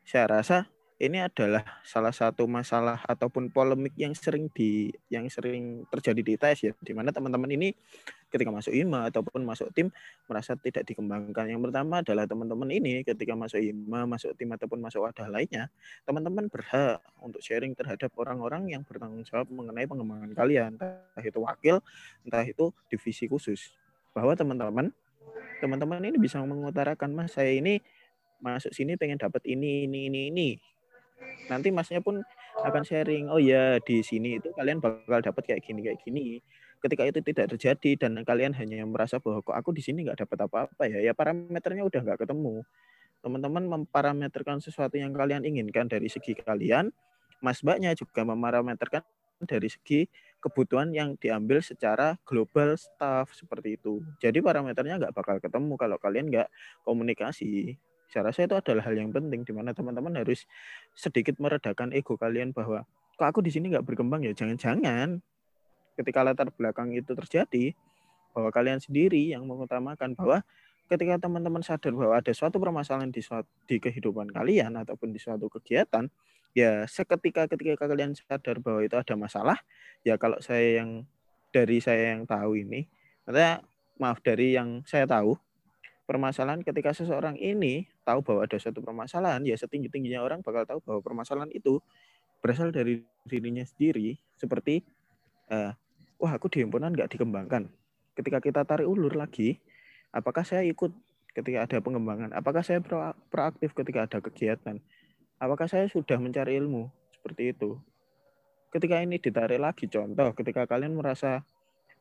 saya 0.05 0.29
rasa 0.29 0.69
ini 0.97 1.21
adalah 1.21 1.61
salah 1.85 2.09
satu 2.09 2.49
masalah 2.49 3.05
ataupun 3.05 3.53
polemik 3.53 3.93
yang 4.01 4.17
sering 4.17 4.49
di 4.49 4.89
yang 5.13 5.29
sering 5.29 5.85
terjadi 5.93 6.21
di 6.25 6.33
ITS 6.41 6.59
ya 6.65 6.73
di 6.81 6.97
mana 6.97 7.13
teman-teman 7.13 7.53
ini 7.53 7.77
ketika 8.33 8.49
masuk 8.49 8.73
IMA 8.73 9.13
ataupun 9.13 9.45
masuk 9.45 9.69
tim 9.77 9.93
merasa 10.25 10.57
tidak 10.57 10.89
dikembangkan. 10.89 11.53
Yang 11.53 11.69
pertama 11.69 12.01
adalah 12.01 12.25
teman-teman 12.25 12.69
ini 12.73 13.05
ketika 13.05 13.37
masuk 13.37 13.61
IMA, 13.61 14.09
masuk 14.09 14.33
tim 14.41 14.49
ataupun 14.57 14.81
masuk 14.81 15.05
wadah 15.05 15.29
lainnya, 15.29 15.69
teman-teman 16.09 16.49
berhak 16.49 17.05
untuk 17.21 17.45
sharing 17.45 17.77
terhadap 17.77 18.09
orang-orang 18.17 18.73
yang 18.73 18.83
bertanggung 18.83 19.23
jawab 19.29 19.47
mengenai 19.53 19.85
pengembangan 19.85 20.33
kalian, 20.33 20.71
entah 20.81 21.23
itu 21.25 21.39
wakil, 21.45 21.77
entah 22.25 22.45
itu 22.45 22.73
divisi 22.89 23.29
khusus. 23.29 23.73
Bahwa 24.17 24.33
teman-teman 24.33 24.89
teman-teman 25.61 26.01
ini 26.05 26.17
bisa 26.17 26.41
mengutarakan 26.41 27.13
Mas 27.13 27.37
saya 27.37 27.53
ini 27.53 27.81
masuk 28.41 28.73
sini 28.77 29.01
pengen 29.01 29.17
dapat 29.17 29.41
ini 29.49 29.89
ini 29.89 30.13
ini 30.13 30.21
ini 30.29 30.49
nanti 31.47 31.71
masnya 31.71 32.03
pun 32.03 32.21
akan 32.63 32.83
sharing 32.83 33.31
oh 33.31 33.39
ya 33.39 33.79
di 33.85 34.03
sini 34.03 34.41
itu 34.41 34.51
kalian 34.57 34.83
bakal 34.83 35.21
dapat 35.23 35.43
kayak 35.55 35.61
gini 35.65 35.81
kayak 35.85 35.99
gini. 36.03 36.41
Ketika 36.77 37.03
itu 37.09 37.19
tidak 37.25 37.57
terjadi 37.57 37.91
dan 38.07 38.21
kalian 38.23 38.53
hanya 38.55 38.85
merasa 38.85 39.17
bahwa 39.19 39.41
kok 39.41 39.57
aku 39.57 39.71
di 39.73 39.83
sini 39.83 40.05
nggak 40.07 40.29
dapat 40.29 40.39
apa-apa 40.47 40.83
ya? 40.87 41.01
Ya 41.01 41.13
parameternya 41.17 41.83
udah 41.89 42.01
nggak 42.05 42.27
ketemu. 42.27 42.63
Teman-teman 43.25 43.65
memparameterkan 43.65 44.61
sesuatu 44.61 44.95
yang 45.01 45.11
kalian 45.17 45.43
inginkan 45.43 45.89
dari 45.89 46.07
segi 46.07 46.37
kalian 46.37 46.93
mas 47.41 47.61
mbaknya 47.61 47.93
juga 47.93 48.25
memparameterkan 48.25 49.05
dari 49.45 49.69
segi 49.69 50.09
kebutuhan 50.41 50.95
yang 50.97 51.19
diambil 51.21 51.61
secara 51.61 52.17
global 52.25 52.77
staff 52.81 53.33
seperti 53.37 53.77
itu. 53.77 54.01
Jadi 54.23 54.41
parameternya 54.41 54.97
nggak 54.97 55.15
bakal 55.17 55.37
ketemu 55.43 55.75
kalau 55.77 55.97
kalian 56.01 56.33
nggak 56.33 56.49
komunikasi 56.87 57.77
saya 58.07 58.31
rasa 58.31 58.47
itu 58.47 58.55
adalah 58.55 58.87
hal 58.87 58.95
yang 58.95 59.11
penting 59.11 59.43
di 59.43 59.53
mana 59.53 59.75
teman-teman 59.75 60.15
harus 60.15 60.47
sedikit 60.95 61.37
meredakan 61.43 61.91
ego 61.91 62.15
kalian 62.15 62.55
bahwa 62.55 62.87
kok 63.17 63.27
aku 63.27 63.41
di 63.43 63.51
sini 63.51 63.73
nggak 63.73 63.83
berkembang 63.83 64.23
ya? 64.23 64.33
Jangan-jangan. 64.37 65.19
Ketika 65.97 66.21
latar 66.23 66.53
belakang 66.53 66.93
itu 66.93 67.17
terjadi 67.17 67.73
bahwa 68.37 68.53
kalian 68.53 68.79
sendiri 68.79 69.33
yang 69.33 69.49
mengutamakan 69.49 70.13
bahwa 70.13 70.45
ketika 70.87 71.19
teman-teman 71.19 71.65
sadar 71.65 71.91
bahwa 71.97 72.15
ada 72.21 72.31
suatu 72.31 72.61
permasalahan 72.63 73.11
di 73.11 73.25
suatu, 73.25 73.49
di 73.67 73.81
kehidupan 73.83 74.31
kalian 74.31 74.77
ataupun 74.77 75.11
di 75.11 75.19
suatu 75.19 75.51
kegiatan 75.51 76.07
ya 76.53 76.85
seketika 76.85 77.49
ketika 77.51 77.89
kalian 77.89 78.15
sadar 78.15 78.63
bahwa 78.63 78.85
itu 78.85 78.95
ada 78.95 79.15
masalah 79.19 79.59
ya 80.07 80.15
kalau 80.21 80.39
saya 80.39 80.85
yang 80.85 81.05
dari 81.51 81.83
saya 81.83 82.15
yang 82.15 82.29
tahu 82.29 82.61
ini 82.61 82.87
maksudnya 83.27 83.65
maaf 83.99 84.21
dari 84.23 84.55
yang 84.55 84.85
saya 84.87 85.09
tahu 85.09 85.35
permasalahan 86.07 86.63
ketika 86.63 86.95
seseorang 86.95 87.35
ini 87.41 87.91
tahu 88.07 88.23
bahwa 88.23 88.47
ada 88.47 88.57
suatu 88.63 88.79
permasalahan, 88.79 89.43
ya 89.43 89.59
setinggi-tingginya 89.59 90.23
orang 90.23 90.39
bakal 90.47 90.63
tahu 90.63 90.79
bahwa 90.87 91.01
permasalahan 91.03 91.51
itu 91.51 91.83
berasal 92.39 92.71
dari 92.71 93.03
dirinya 93.27 93.67
sendiri. 93.67 94.15
Seperti, 94.39 94.87
uh, 95.51 95.75
wah 96.23 96.33
aku 96.39 96.47
di 96.47 96.63
himpunan 96.63 96.95
nggak 96.95 97.11
dikembangkan. 97.19 97.67
Ketika 98.15 98.39
kita 98.39 98.63
tarik 98.63 98.87
ulur 98.87 99.19
lagi, 99.19 99.59
apakah 100.15 100.47
saya 100.47 100.63
ikut 100.63 100.95
ketika 101.35 101.67
ada 101.67 101.77
pengembangan? 101.83 102.31
Apakah 102.33 102.63
saya 102.63 102.79
pro 102.79 103.13
proaktif 103.29 103.75
ketika 103.75 104.07
ada 104.07 104.19
kegiatan? 104.23 104.79
Apakah 105.37 105.69
saya 105.69 105.91
sudah 105.91 106.17
mencari 106.17 106.57
ilmu? 106.57 106.89
Seperti 107.13 107.53
itu. 107.53 107.77
Ketika 108.73 109.03
ini 109.05 109.21
ditarik 109.21 109.61
lagi, 109.61 109.85
contoh, 109.91 110.33
ketika 110.33 110.65
kalian 110.65 110.97
merasa, 110.97 111.45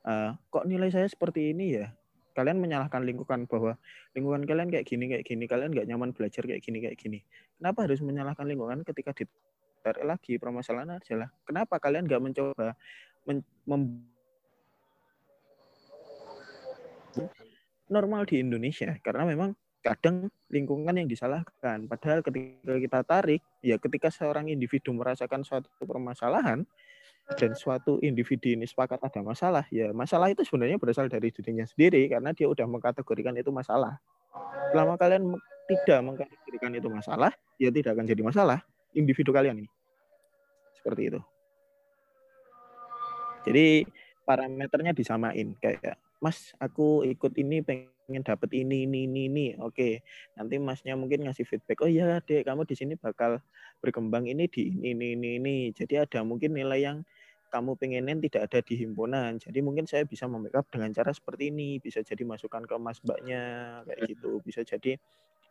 uh, 0.08 0.38
kok 0.54 0.70
nilai 0.70 0.88
saya 0.88 1.08
seperti 1.10 1.52
ini 1.52 1.82
ya? 1.82 1.92
Kalian 2.36 2.60
menyalahkan 2.60 3.02
lingkungan 3.08 3.48
bahwa 3.48 3.80
lingkungan 4.12 4.44
kalian 4.44 4.68
kayak 4.68 4.86
gini 4.86 5.08
kayak 5.08 5.24
gini. 5.24 5.44
Kalian 5.48 5.72
nggak 5.72 5.88
nyaman 5.88 6.12
belajar 6.12 6.44
kayak 6.44 6.60
gini 6.60 6.84
kayak 6.84 7.00
gini. 7.00 7.20
Kenapa 7.56 7.88
harus 7.88 8.04
menyalahkan 8.04 8.44
lingkungan 8.44 8.84
ketika 8.84 9.16
ditarik 9.16 10.04
lagi? 10.04 10.36
Permasalahan 10.36 11.00
adalah 11.00 11.32
kenapa 11.48 11.80
kalian 11.80 12.04
nggak 12.06 12.22
mencoba 12.22 12.76
men 13.24 13.40
mem 13.64 13.82
normal 17.88 18.28
di 18.28 18.44
Indonesia? 18.44 18.92
Karena 19.00 19.24
memang 19.24 19.56
kadang 19.80 20.28
lingkungan 20.50 20.98
yang 20.98 21.08
disalahkan. 21.08 21.86
Padahal 21.88 22.20
ketika 22.26 22.76
kita 22.76 23.00
tarik 23.08 23.42
ya 23.62 23.80
ketika 23.80 24.10
seorang 24.12 24.52
individu 24.52 24.92
merasakan 24.92 25.46
suatu 25.46 25.70
permasalahan 25.86 26.66
dan 27.34 27.58
suatu 27.58 27.98
individu 28.06 28.54
ini 28.54 28.70
sepakat 28.70 29.02
ada 29.02 29.26
masalah, 29.26 29.66
ya 29.74 29.90
masalah 29.90 30.30
itu 30.30 30.46
sebenarnya 30.46 30.78
berasal 30.78 31.10
dari 31.10 31.34
dirinya 31.34 31.66
sendiri 31.66 32.06
karena 32.06 32.30
dia 32.38 32.46
sudah 32.46 32.70
mengkategorikan 32.70 33.34
itu 33.34 33.50
masalah. 33.50 33.98
Selama 34.70 34.94
kalian 34.94 35.34
tidak 35.66 36.00
mengkategorikan 36.06 36.72
itu 36.78 36.88
masalah, 36.94 37.34
ya 37.58 37.74
tidak 37.74 37.98
akan 37.98 38.06
jadi 38.06 38.22
masalah 38.22 38.62
individu 38.94 39.34
kalian 39.34 39.66
ini. 39.66 39.70
Seperti 40.78 41.02
itu. 41.10 41.20
Jadi 43.46 43.90
parameternya 44.26 44.94
disamain 44.94 45.58
kayak 45.58 45.98
Mas, 46.24 46.58
aku 46.58 47.06
ikut 47.06 47.38
ini 47.38 47.62
pengen 47.62 48.22
dapat 48.26 48.50
ini 48.54 48.90
ini 48.90 49.06
ini 49.06 49.22
ini. 49.30 49.48
Oke, 49.62 50.02
nanti 50.34 50.58
Masnya 50.58 50.98
mungkin 50.98 51.26
ngasih 51.26 51.46
feedback. 51.46 51.86
Oh 51.86 51.90
iya, 51.90 52.18
Dek, 52.22 52.46
kamu 52.50 52.66
di 52.66 52.74
sini 52.74 52.94
bakal 52.98 53.38
berkembang 53.78 54.26
ini 54.26 54.50
di 54.50 54.74
ini 54.82 55.14
ini 55.14 55.38
ini. 55.38 55.56
Jadi 55.76 56.02
ada 56.02 56.26
mungkin 56.26 56.58
nilai 56.58 56.82
yang 56.82 56.98
kamu 57.56 57.80
pengenin 57.80 58.20
tidak 58.20 58.52
ada 58.52 58.60
di 58.60 58.76
himpunan. 58.84 59.40
Jadi 59.40 59.64
mungkin 59.64 59.88
saya 59.88 60.04
bisa 60.04 60.28
membackup 60.28 60.68
dengan 60.68 60.92
cara 60.92 61.16
seperti 61.16 61.56
ini. 61.56 61.80
Bisa 61.80 62.04
jadi 62.04 62.28
masukan 62.28 62.68
ke 62.68 62.76
mas 62.76 63.00
mbaknya 63.00 63.44
kayak 63.88 64.00
hmm. 64.04 64.12
gitu. 64.12 64.32
Bisa 64.44 64.68
jadi 64.68 65.00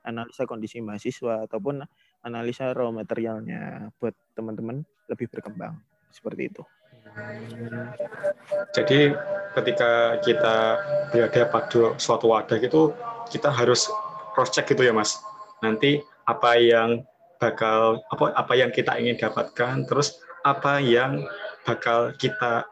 analisa 0.05 0.45
kondisi 0.45 0.85
mahasiswa 0.85 1.49
ataupun 1.49 1.81
analisa 2.29 2.77
raw 2.77 2.93
materialnya 2.93 3.89
buat 3.97 4.13
teman-teman 4.37 4.85
lebih 5.09 5.33
berkembang 5.33 5.81
seperti 6.13 6.53
itu. 6.53 6.63
Jadi 8.77 9.17
ketika 9.57 10.21
kita 10.21 10.57
berada 11.09 11.43
pada 11.49 11.83
suatu 11.97 12.29
wadah 12.29 12.61
itu 12.61 12.93
kita 13.33 13.49
harus 13.49 13.89
cross 14.37 14.53
check 14.53 14.69
gitu 14.69 14.85
ya 14.85 14.93
mas. 14.93 15.17
Nanti 15.65 16.05
apa 16.29 16.61
yang 16.61 17.01
bakal 17.41 18.05
apa 18.13 18.37
apa 18.37 18.53
yang 18.57 18.69
kita 18.73 18.93
ingin 19.01 19.17
dapatkan 19.17 19.89
terus 19.89 20.21
apa 20.45 20.81
yang 20.81 21.25
bakal 21.65 22.13
kita 22.21 22.69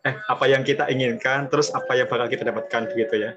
eh 0.00 0.16
apa 0.32 0.44
yang 0.48 0.64
kita 0.64 0.88
inginkan 0.88 1.52
terus 1.52 1.68
apa 1.76 1.92
yang 1.92 2.08
bakal 2.08 2.30
kita 2.30 2.48
dapatkan 2.48 2.88
begitu 2.88 3.28
ya? 3.28 3.30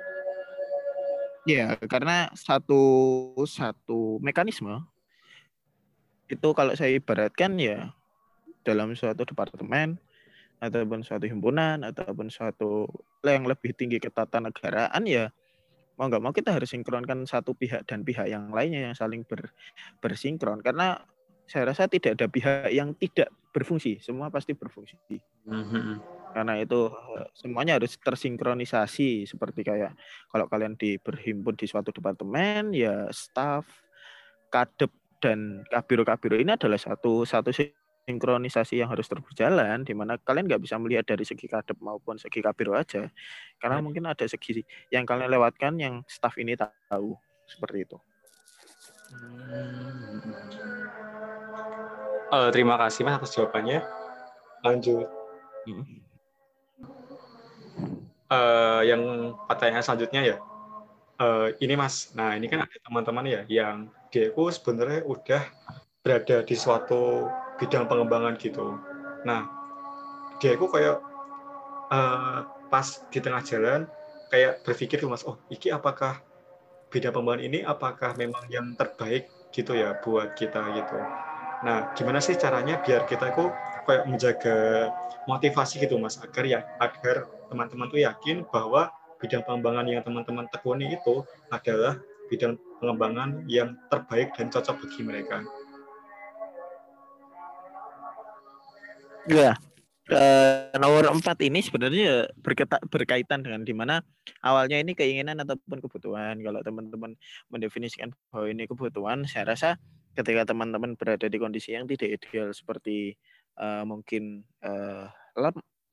Ya, 1.44 1.76
karena 1.92 2.32
satu 2.40 2.80
satu 3.44 4.24
mekanisme 4.24 4.80
itu 6.32 6.50
kalau 6.56 6.72
saya 6.72 6.96
ibaratkan 6.96 7.60
ya 7.60 7.92
dalam 8.64 8.96
suatu 8.96 9.28
departemen 9.28 10.00
ataupun 10.64 11.04
suatu 11.04 11.28
himpunan 11.28 11.84
ataupun 11.84 12.32
suatu 12.32 12.88
yang 13.28 13.44
lebih 13.44 13.76
tinggi 13.76 14.00
ketatanegaraan 14.00 15.04
ya 15.04 15.36
mau 16.00 16.10
nggak 16.10 16.24
mau 16.24 16.34
kita 16.34 16.56
harus 16.56 16.74
sinkronkan 16.74 17.28
satu 17.30 17.54
pihak 17.54 17.86
dan 17.86 18.02
pihak 18.02 18.26
yang 18.26 18.50
lainnya 18.50 18.90
yang 18.90 18.96
saling 18.98 19.22
ber, 19.28 19.54
bersinkron. 20.02 20.64
Karena 20.66 20.98
saya 21.48 21.70
rasa 21.70 21.92
tidak 21.92 22.16
ada 22.20 22.28
pihak 22.32 22.72
yang 22.72 22.96
tidak 22.96 23.30
berfungsi, 23.54 24.02
semua 24.02 24.34
pasti 24.34 24.56
berfungsi. 24.58 24.98
Mm-hmm. 25.46 25.88
Karena 26.34 26.58
itu 26.58 26.90
eh, 26.90 27.28
semuanya 27.38 27.78
harus 27.78 27.94
tersinkronisasi 28.00 29.30
seperti 29.30 29.62
kayak 29.62 29.94
kalau 30.32 30.50
kalian 30.50 30.74
di 30.74 30.98
berhimpun 30.98 31.54
di 31.54 31.70
suatu 31.70 31.94
departemen 31.94 32.74
ya 32.74 33.06
staff, 33.14 33.68
kadep 34.50 34.90
dan 35.22 35.64
kabiro-kabiro 35.70 36.36
ini 36.36 36.58
adalah 36.58 36.76
satu 36.76 37.24
satu 37.24 37.54
sinkronisasi 38.04 38.84
yang 38.84 38.92
harus 38.92 39.08
terus 39.08 39.24
berjalan 39.24 39.88
di 39.88 39.96
mana 39.96 40.20
kalian 40.20 40.52
nggak 40.52 40.64
bisa 40.68 40.76
melihat 40.76 41.08
dari 41.08 41.24
segi 41.24 41.48
kadep 41.48 41.80
maupun 41.80 42.20
segi 42.20 42.44
kabiro 42.44 42.76
aja 42.76 43.08
karena 43.64 43.80
hmm. 43.80 43.86
mungkin 43.86 44.04
ada 44.04 44.28
segi 44.28 44.68
yang 44.92 45.08
kalian 45.08 45.32
lewatkan 45.32 45.80
yang 45.80 46.04
staff 46.12 46.36
ini 46.36 46.60
tahu 46.60 47.16
seperti 47.48 47.88
itu. 47.88 47.98
Hmm 49.14 50.83
uh, 52.34 52.50
terima 52.50 52.76
kasih 52.82 53.06
mas 53.06 53.22
atas 53.22 53.38
jawabannya. 53.38 53.86
Lanjut. 54.66 55.06
Uh, 58.34 58.82
yang 58.82 59.36
pertanyaan 59.46 59.86
selanjutnya 59.86 60.22
ya. 60.26 60.38
Uh, 61.22 61.54
ini 61.62 61.78
mas, 61.78 62.10
nah 62.18 62.34
ini 62.34 62.50
kan 62.50 62.66
ada 62.66 62.78
teman-teman 62.82 63.30
ya 63.30 63.42
yang 63.46 63.86
dia 64.10 64.34
itu 64.34 64.44
sebenarnya 64.50 65.06
udah 65.06 65.46
berada 66.02 66.42
di 66.42 66.56
suatu 66.58 67.30
bidang 67.62 67.86
pengembangan 67.86 68.34
gitu. 68.42 68.82
Nah, 69.22 69.46
dia 70.42 70.58
itu 70.58 70.66
kayak 70.66 71.00
uh, 71.94 72.50
pas 72.74 72.88
di 73.14 73.20
tengah 73.22 73.46
jalan 73.46 73.86
kayak 74.34 74.66
berpikir 74.66 74.98
tuh 74.98 75.14
mas, 75.14 75.22
oh 75.22 75.38
iki 75.54 75.70
apakah 75.70 76.18
bidang 76.90 77.14
pengembangan 77.14 77.46
ini 77.46 77.60
apakah 77.62 78.18
memang 78.18 78.50
yang 78.50 78.74
terbaik 78.74 79.30
gitu 79.54 79.78
ya 79.78 79.94
buat 80.02 80.34
kita 80.34 80.66
gitu. 80.74 80.98
Nah, 81.64 81.96
gimana 81.96 82.20
sih 82.20 82.36
caranya 82.36 82.84
biar 82.84 83.08
kita 83.08 83.32
itu 83.32 83.48
kayak 83.88 84.04
menjaga 84.08 84.56
motivasi 85.28 85.80
gitu 85.80 85.96
mas 85.96 86.20
agar 86.20 86.44
ya 86.44 86.60
agar 86.80 87.28
teman-teman 87.48 87.88
tuh 87.88 88.04
yakin 88.04 88.44
bahwa 88.52 88.92
bidang 89.24 89.48
pengembangan 89.48 89.88
yang 89.88 90.04
teman-teman 90.04 90.48
tekuni 90.52 91.00
itu 91.00 91.24
adalah 91.48 91.96
bidang 92.28 92.60
pengembangan 92.84 93.48
yang 93.48 93.80
terbaik 93.88 94.36
dan 94.36 94.52
cocok 94.52 94.84
bagi 94.84 95.02
mereka. 95.08 95.38
Ya, 99.24 99.56
uh, 100.12 100.76
nomor 100.76 101.08
empat 101.16 101.40
ini 101.48 101.64
sebenarnya 101.64 102.28
berketa, 102.36 102.84
berkaitan 102.92 103.40
dengan 103.40 103.64
di 103.64 103.72
mana 103.72 104.04
awalnya 104.44 104.84
ini 104.84 104.92
keinginan 104.92 105.40
ataupun 105.40 105.80
kebutuhan. 105.80 106.44
Kalau 106.44 106.60
teman-teman 106.60 107.16
mendefinisikan 107.48 108.12
bahwa 108.28 108.52
ini 108.52 108.68
kebutuhan, 108.68 109.24
saya 109.24 109.56
rasa 109.56 109.80
ketika 110.14 110.54
teman-teman 110.54 110.94
berada 110.94 111.26
di 111.26 111.38
kondisi 111.42 111.74
yang 111.74 111.90
tidak 111.90 112.22
ideal 112.22 112.54
seperti 112.54 113.18
uh, 113.58 113.82
mungkin 113.86 114.46
uh, 114.62 115.10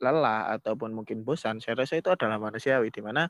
lelah 0.00 0.56
ataupun 0.56 0.96
mungkin 0.96 1.24
bosan, 1.24 1.60
saya 1.60 1.76
rasa 1.76 2.00
itu 2.00 2.08
adalah 2.08 2.40
manusiawi 2.40 2.88
di 2.88 3.04
mana 3.04 3.28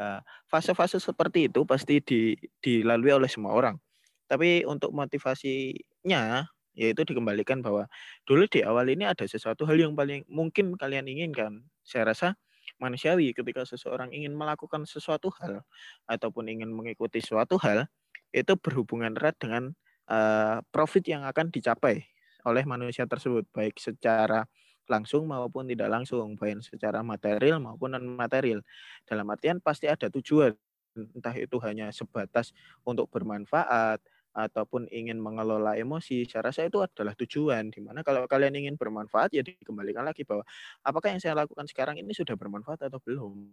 eh, 0.00 0.20
fase-fase 0.48 0.96
uh, 0.96 1.04
seperti 1.04 1.52
itu 1.52 1.68
pasti 1.68 2.00
di, 2.00 2.32
dilalui 2.64 3.12
oleh 3.12 3.28
semua 3.28 3.52
orang. 3.52 3.76
Tapi 4.24 4.64
untuk 4.64 4.88
motivasinya 4.96 6.48
yaitu 6.72 7.04
dikembalikan 7.04 7.60
bahwa 7.60 7.90
dulu 8.24 8.48
di 8.48 8.64
awal 8.64 8.88
ini 8.88 9.04
ada 9.04 9.28
sesuatu 9.28 9.68
hal 9.68 9.76
yang 9.76 9.92
paling 9.92 10.24
mungkin 10.32 10.80
kalian 10.80 11.10
inginkan. 11.12 11.66
Saya 11.84 12.08
rasa 12.14 12.40
manusiawi 12.80 13.36
ketika 13.36 13.68
seseorang 13.68 14.14
ingin 14.14 14.32
melakukan 14.32 14.88
sesuatu 14.88 15.28
hal 15.42 15.60
ataupun 16.08 16.48
ingin 16.48 16.72
mengikuti 16.72 17.18
suatu 17.20 17.60
hal 17.60 17.90
itu 18.30 18.54
berhubungan 18.56 19.12
erat 19.18 19.36
dengan 19.36 19.74
uh, 20.08 20.58
profit 20.72 21.04
yang 21.06 21.22
akan 21.24 21.52
dicapai 21.52 22.04
oleh 22.46 22.64
manusia 22.64 23.04
tersebut 23.04 23.44
baik 23.52 23.76
secara 23.76 24.48
langsung 24.88 25.28
maupun 25.28 25.68
tidak 25.68 25.92
langsung 25.92 26.34
baik 26.40 26.64
secara 26.64 27.04
material 27.04 27.60
maupun 27.60 27.92
non 27.92 28.04
material 28.16 28.64
dalam 29.04 29.28
artian 29.28 29.60
pasti 29.60 29.84
ada 29.84 30.08
tujuan 30.08 30.56
entah 30.96 31.36
itu 31.36 31.56
hanya 31.62 31.92
sebatas 31.92 32.50
untuk 32.82 33.06
bermanfaat 33.12 34.00
ataupun 34.38 34.86
ingin 34.94 35.18
mengelola 35.18 35.74
emosi 35.74 36.22
saya 36.28 36.50
rasa 36.50 36.66
itu 36.70 36.78
adalah 36.78 37.14
tujuan. 37.18 37.74
Di 37.74 37.82
mana 37.82 38.06
kalau 38.06 38.22
kalian 38.30 38.54
ingin 38.54 38.74
bermanfaat 38.78 39.34
ya 39.34 39.42
dikembalikan 39.42 40.06
lagi 40.06 40.22
bahwa 40.22 40.46
apakah 40.86 41.10
yang 41.10 41.20
saya 41.22 41.34
lakukan 41.34 41.66
sekarang 41.66 41.98
ini 41.98 42.14
sudah 42.14 42.38
bermanfaat 42.38 42.86
atau 42.86 43.02
belum? 43.02 43.50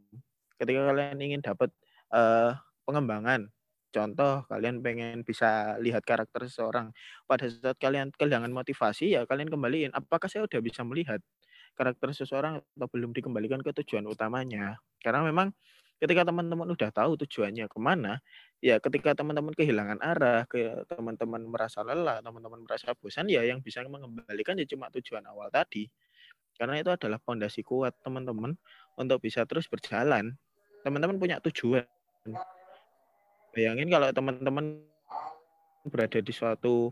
Ketika 0.62 0.81
kalian 0.93 1.17
ingin 1.19 1.41
dapat 1.41 1.74
uh, 2.13 2.53
pengembangan 2.85 3.50
Contoh, 3.95 4.43
kalian 4.51 4.83
pengen 4.83 5.23
bisa 5.23 5.79
lihat 5.79 6.03
karakter 6.03 6.51
seseorang. 6.51 6.91
Pada 7.23 7.47
saat 7.47 7.79
kalian 7.79 8.11
kehilangan 8.11 8.51
motivasi, 8.51 9.15
ya 9.15 9.23
kalian 9.23 9.47
kembaliin. 9.47 9.95
Apakah 9.95 10.27
saya 10.27 10.43
udah 10.43 10.59
bisa 10.59 10.83
melihat 10.83 11.23
karakter 11.79 12.11
seseorang 12.11 12.59
atau 12.59 12.87
belum 12.91 13.15
dikembalikan 13.15 13.63
ke 13.63 13.71
tujuan 13.83 14.03
utamanya? 14.11 14.83
Karena 14.99 15.23
memang 15.23 15.55
ketika 16.03 16.27
teman-teman 16.27 16.67
udah 16.75 16.91
tahu 16.91 17.15
tujuannya 17.23 17.71
ke 17.71 17.79
mana, 17.79 18.19
ya 18.59 18.83
ketika 18.83 19.15
teman-teman 19.15 19.55
kehilangan 19.55 20.03
arah, 20.03 20.43
ke 20.43 20.83
teman-teman 20.91 21.47
merasa 21.47 21.79
lelah, 21.87 22.19
teman-teman 22.19 22.67
merasa 22.67 22.91
bosan, 22.99 23.31
ya 23.31 23.47
yang 23.47 23.63
bisa 23.63 23.79
mengembalikan 23.87 24.59
ya 24.59 24.67
cuma 24.67 24.91
tujuan 24.91 25.23
awal 25.23 25.47
tadi. 25.55 25.87
Karena 26.59 26.83
itu 26.83 26.91
adalah 26.91 27.19
fondasi 27.23 27.63
kuat 27.63 27.95
teman-teman 28.03 28.59
untuk 28.99 29.23
bisa 29.23 29.47
terus 29.47 29.72
berjalan. 29.72 30.35
Teman-teman 30.83 31.15
punya 31.15 31.39
tujuan 31.39 31.87
Bayangin 33.55 33.87
kalau 33.87 34.11
teman-teman 34.11 34.83
berada 35.87 36.20
di 36.20 36.33
suatu 36.35 36.91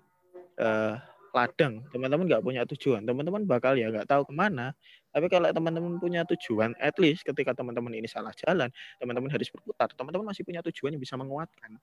uh, 0.63 0.95
ladang, 1.34 1.84
teman-teman 1.91 2.30
nggak 2.30 2.45
punya 2.45 2.62
tujuan, 2.63 3.04
teman-teman 3.04 3.43
bakal 3.43 3.76
ya 3.76 3.89
nggak 3.91 4.08
tahu 4.08 4.23
ke 4.30 4.34
mana. 4.34 4.71
Tapi 5.12 5.28
kalau 5.28 5.49
teman-teman 5.52 5.99
punya 5.99 6.23
tujuan, 6.23 6.71
at 6.80 6.95
least 7.02 7.28
ketika 7.28 7.52
teman-teman 7.52 7.91
ini 7.91 8.08
salah 8.08 8.32
jalan, 8.38 8.71
teman-teman 9.02 9.28
harus 9.28 9.49
berputar, 9.52 9.91
teman-teman 9.97 10.32
masih 10.32 10.45
punya 10.45 10.63
tujuan 10.63 10.95
yang 10.95 11.04
bisa 11.04 11.19
menguatkan 11.19 11.76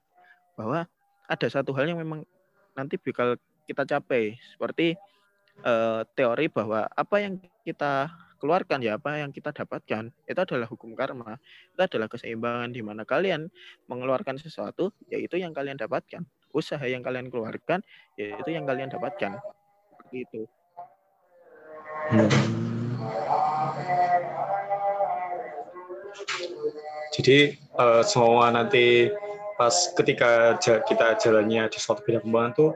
bahwa 0.55 0.89
ada 1.29 1.47
satu 1.47 1.71
hal 1.77 1.87
yang 1.87 1.99
memang 1.99 2.25
nanti 2.73 2.95
bakal 2.97 3.35
kita 3.67 3.83
capai, 3.85 4.39
seperti 4.55 4.95
uh, 5.61 6.07
teori 6.15 6.47
bahwa 6.49 6.87
apa 6.89 7.15
yang 7.21 7.37
kita 7.67 8.09
keluarkan 8.41 8.81
ya 8.81 8.97
apa 8.97 9.21
yang 9.21 9.29
kita 9.29 9.53
dapatkan. 9.53 10.09
Itu 10.25 10.39
adalah 10.41 10.65
hukum 10.65 10.97
karma. 10.97 11.37
Itu 11.77 11.81
adalah 11.85 12.09
keseimbangan 12.09 12.73
di 12.73 12.81
mana 12.81 13.05
kalian 13.05 13.45
mengeluarkan 13.85 14.41
sesuatu 14.41 14.89
yaitu 15.13 15.37
yang 15.37 15.53
kalian 15.53 15.77
dapatkan. 15.77 16.25
Usaha 16.49 16.81
yang 16.81 17.05
kalian 17.05 17.29
keluarkan 17.29 17.85
yaitu 18.17 18.49
yang 18.49 18.65
kalian 18.65 18.89
dapatkan. 18.89 19.37
Itu. 20.09 20.49
Hmm. 22.11 22.27
jadi 27.11 27.59
uh, 27.75 28.01
semua 28.01 28.49
nanti 28.49 29.11
pas 29.59 29.93
ketika 29.93 30.57
kita 30.59 31.19
jalannya 31.21 31.69
di 31.69 31.77
suatu 31.77 32.01
bidang 32.01 32.25
pembangunan 32.25 32.51
tuh 32.55 32.71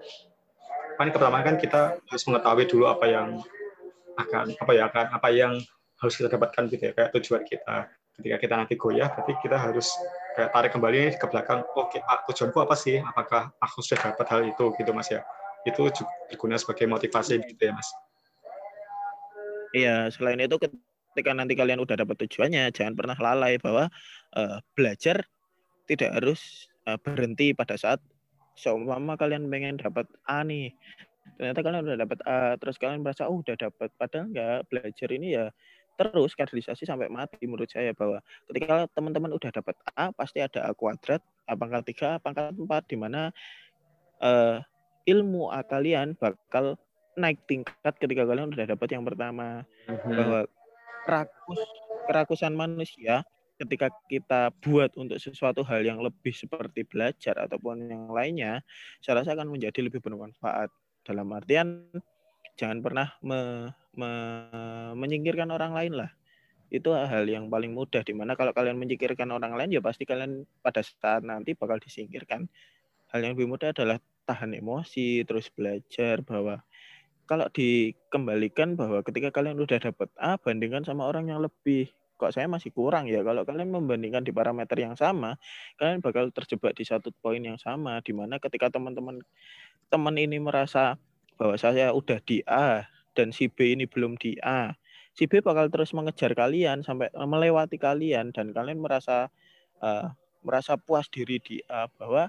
paling 0.99 1.12
pertama 1.15 1.41
kan 1.41 1.58
kita 1.58 1.97
harus 1.97 2.23
mengetahui 2.30 2.65
dulu 2.69 2.86
apa 2.91 3.06
yang 3.10 3.28
akan 4.15 4.56
apa 4.56 4.71
ya 4.71 4.84
akan 4.89 5.06
apa 5.12 5.28
yang 5.32 5.54
harus 5.99 6.13
kita 6.15 6.28
dapatkan 6.32 6.63
gitu 6.71 6.91
ya 6.91 6.93
kayak 6.95 7.10
tujuan 7.19 7.43
kita. 7.47 7.88
Ketika 8.15 8.38
kita 8.39 8.54
nanti 8.56 8.73
goyah 8.80 9.12
berarti 9.12 9.34
kita 9.43 9.58
harus 9.60 9.91
kayak 10.39 10.49
tarik 10.56 10.71
kembali 10.71 11.19
ke 11.19 11.25
belakang 11.28 11.67
oke 11.75 11.91
okay, 11.91 12.01
tujuanku 12.32 12.60
apa 12.63 12.75
sih? 12.75 13.04
Apakah 13.04 13.51
aku 13.60 13.84
sudah 13.84 14.12
dapat 14.12 14.28
hal 14.32 14.41
itu? 14.47 14.71
Gitu 14.80 14.91
mas 14.95 15.12
ya. 15.12 15.23
Itu 15.67 15.91
juga 15.91 16.12
berguna 16.32 16.56
sebagai 16.56 16.88
motivasi 16.88 17.43
gitu 17.43 17.62
ya 17.62 17.73
mas. 17.75 17.89
Iya 19.75 19.95
selain 20.15 20.39
itu 20.39 20.56
ketika 20.56 21.32
nanti 21.36 21.56
kalian 21.56 21.84
udah 21.84 21.99
dapat 21.99 22.15
tujuannya 22.28 22.71
jangan 22.71 22.95
pernah 22.95 23.17
lalai 23.19 23.60
bahwa 23.60 23.91
uh, 24.36 24.58
belajar 24.75 25.23
tidak 25.88 26.15
harus 26.15 26.71
uh, 26.88 26.95
berhenti 26.95 27.51
pada 27.51 27.75
saat 27.75 27.99
seumpama 28.56 29.19
kalian 29.19 29.51
pengen 29.51 29.75
dapat 29.75 30.08
A 30.32 30.41
nih 30.47 30.71
ternyata 31.36 31.60
kalian 31.66 31.84
udah 31.86 32.00
dapat 32.00 32.20
A 32.24 32.56
terus 32.62 32.76
kalian 32.78 33.02
merasa 33.02 33.28
oh 33.28 33.42
udah 33.42 33.58
dapat 33.58 33.90
padahal 33.98 34.30
enggak 34.32 34.60
belajar 34.72 35.10
ini 35.12 35.28
ya 35.36 35.46
terus 35.96 36.36
kaderisasi 36.36 36.84
sampai 36.84 37.08
mati 37.08 37.40
menurut 37.48 37.72
saya 37.72 37.96
bahwa 37.96 38.20
ketika 38.52 38.88
teman-teman 38.92 39.32
udah 39.32 39.52
dapat 39.52 39.76
A 39.96 40.12
pasti 40.12 40.44
ada 40.44 40.68
A 40.68 40.72
kuadrat 40.76 41.24
A 41.48 41.56
pangkat 41.56 41.96
3 41.96 42.20
A 42.20 42.22
pangkat 42.22 42.56
4 42.56 42.92
di 42.92 42.98
mana 43.00 43.32
uh, 44.20 44.60
ilmu 45.08 45.52
A 45.52 45.64
kalian 45.64 46.20
bakal 46.20 46.76
naik 47.16 47.40
tingkat 47.48 47.96
ketika 47.96 48.28
kalian 48.28 48.52
udah 48.52 48.68
dapat 48.68 48.88
yang 48.92 49.08
pertama. 49.08 49.64
Mm-hmm. 49.88 50.12
bahwa 50.20 50.40
kerakus 51.08 51.62
kerakusan 52.06 52.54
manusia 52.54 53.24
ketika 53.56 53.88
kita 54.12 54.52
buat 54.60 54.92
untuk 55.00 55.16
sesuatu 55.16 55.64
hal 55.64 55.80
yang 55.80 56.04
lebih 56.04 56.36
seperti 56.36 56.84
belajar 56.84 57.40
ataupun 57.40 57.88
yang 57.88 58.12
lainnya 58.12 58.60
saya 59.00 59.24
rasa 59.24 59.32
akan 59.32 59.48
menjadi 59.48 59.80
lebih 59.80 60.04
bermanfaat 60.04 60.68
dalam 61.06 61.30
artian 61.32 61.86
jangan 62.58 62.82
pernah 62.82 63.08
me, 63.22 63.70
me, 63.94 64.10
menyingkirkan 64.98 65.54
orang 65.54 65.72
lain 65.78 65.94
lah. 66.02 66.12
Itu 66.74 66.98
hal 66.98 67.30
yang 67.30 67.48
paling 67.48 67.72
mudah 67.78 68.02
di 68.02 68.12
mana 68.18 68.34
kalau 68.34 68.52
kalian 68.52 68.76
menyingkirkan 68.82 69.30
orang 69.30 69.54
lain 69.54 69.70
ya 69.70 69.80
pasti 69.86 70.04
kalian 70.04 70.50
pada 70.65 70.82
saat 70.82 71.22
nanti 71.22 71.54
bakal 71.54 71.78
disingkirkan. 71.78 72.50
Hal 73.13 73.22
yang 73.22 73.38
lebih 73.38 73.48
mudah 73.48 73.70
adalah 73.70 74.02
tahan 74.26 74.58
emosi 74.58 75.22
terus 75.24 75.54
belajar 75.54 76.26
bahwa 76.26 76.65
kalau 77.30 77.46
dikembalikan 77.54 78.74
bahwa 78.74 79.06
ketika 79.06 79.30
kalian 79.30 79.62
udah 79.62 79.78
dapat 79.78 80.10
A 80.18 80.38
bandingkan 80.41 80.86
sama 80.86 81.06
orang 81.06 81.30
yang 81.30 81.41
lebih 81.41 81.89
kok 82.15 82.32
saya 82.32 82.47
masih 82.47 82.71
kurang 82.71 83.12
ya 83.12 83.21
kalau 83.21 83.43
kalian 83.43 83.71
membandingkan 83.71 84.23
di 84.23 84.32
parameter 84.32 84.80
yang 84.80 84.95
sama 84.95 85.36
kalian 85.75 85.99
bakal 85.99 86.32
terjebak 86.32 86.71
di 86.75 86.88
satu 86.88 87.12
poin 87.19 87.43
yang 87.43 87.60
sama 87.60 87.99
di 87.99 88.15
mana 88.15 88.39
ketika 88.39 88.71
teman-teman 88.71 89.19
teman 89.91 90.15
ini 90.15 90.39
merasa 90.39 90.95
bahwa 91.36 91.56
saya 91.60 91.91
udah 91.91 92.19
di 92.23 92.39
A 92.47 92.88
dan 93.15 93.32
si 93.32 93.47
B 93.47 93.75
ini 93.75 93.88
belum 93.88 94.19
di 94.19 94.36
A, 94.43 94.75
si 95.15 95.25
B 95.28 95.39
bakal 95.39 95.71
terus 95.71 95.95
mengejar 95.95 96.36
kalian 96.36 96.84
sampai 96.84 97.12
melewati 97.15 97.80
kalian 97.80 98.36
dan 98.36 98.51
kalian 98.51 98.84
merasa 98.84 99.32
uh, 99.80 100.12
merasa 100.43 100.75
puas 100.75 101.08
diri 101.08 101.39
di 101.39 101.63
A 101.71 101.88
bahwa 101.88 102.28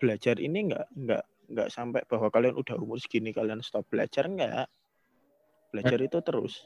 belajar 0.00 0.40
ini 0.40 0.72
enggak 0.72 0.88
enggak 0.96 1.24
enggak 1.44 1.68
sampai 1.68 2.02
bahwa 2.08 2.32
kalian 2.32 2.56
udah 2.56 2.76
umur 2.80 2.96
segini 2.96 3.30
kalian 3.36 3.60
stop 3.60 3.84
belajar 3.88 4.24
enggak. 4.26 4.68
Belajar 5.74 5.98
itu 6.06 6.18
terus. 6.22 6.62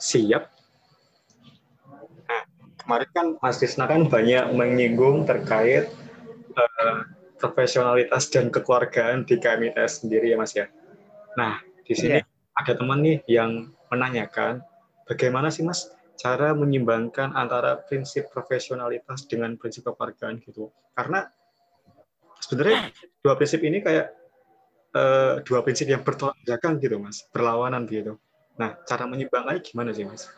Siap. 0.00 0.48
Nah, 2.24 2.42
kemarin 2.80 3.08
kan 3.12 3.26
Mas 3.44 3.60
Tisna 3.60 3.84
kan 3.84 4.08
banyak 4.08 4.48
menyinggung 4.56 5.28
terkait 5.28 5.92
uh, 6.56 7.04
profesionalitas 7.36 8.32
dan 8.32 8.48
kekeluargaan 8.48 9.28
di 9.28 9.36
KMITS 9.36 10.00
sendiri 10.00 10.32
ya 10.32 10.40
Mas 10.40 10.56
ya. 10.56 10.72
Nah, 11.36 11.60
di 11.84 11.92
sini 11.92 12.24
yeah. 12.24 12.56
ada 12.56 12.72
teman 12.72 13.04
nih 13.04 13.20
yang 13.28 13.76
menanyakan 13.92 14.64
bagaimana 15.04 15.52
sih 15.52 15.68
Mas 15.68 15.92
cara 16.16 16.56
menyimbangkan 16.56 17.36
antara 17.36 17.76
prinsip 17.84 18.32
profesionalitas 18.32 19.28
dengan 19.28 19.60
prinsip 19.60 19.84
kekeluargaan 19.84 20.40
gitu. 20.40 20.72
Karena 20.96 21.28
sebenarnya 22.40 22.88
dua 23.20 23.36
prinsip 23.36 23.60
ini 23.60 23.84
kayak 23.84 24.23
uh, 24.94 25.42
dua 25.42 25.60
prinsip 25.66 25.90
yang 25.90 26.00
bertolak 26.06 26.38
belakang 26.46 26.78
gitu 26.80 26.96
mas, 27.02 27.26
berlawanan 27.34 27.84
gitu. 27.90 28.16
Nah, 28.54 28.78
cara 28.86 29.04
menyimbangkannya 29.10 29.60
gimana 29.60 29.90
sih 29.90 30.06
mas? 30.06 30.30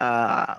Uh, 0.00 0.58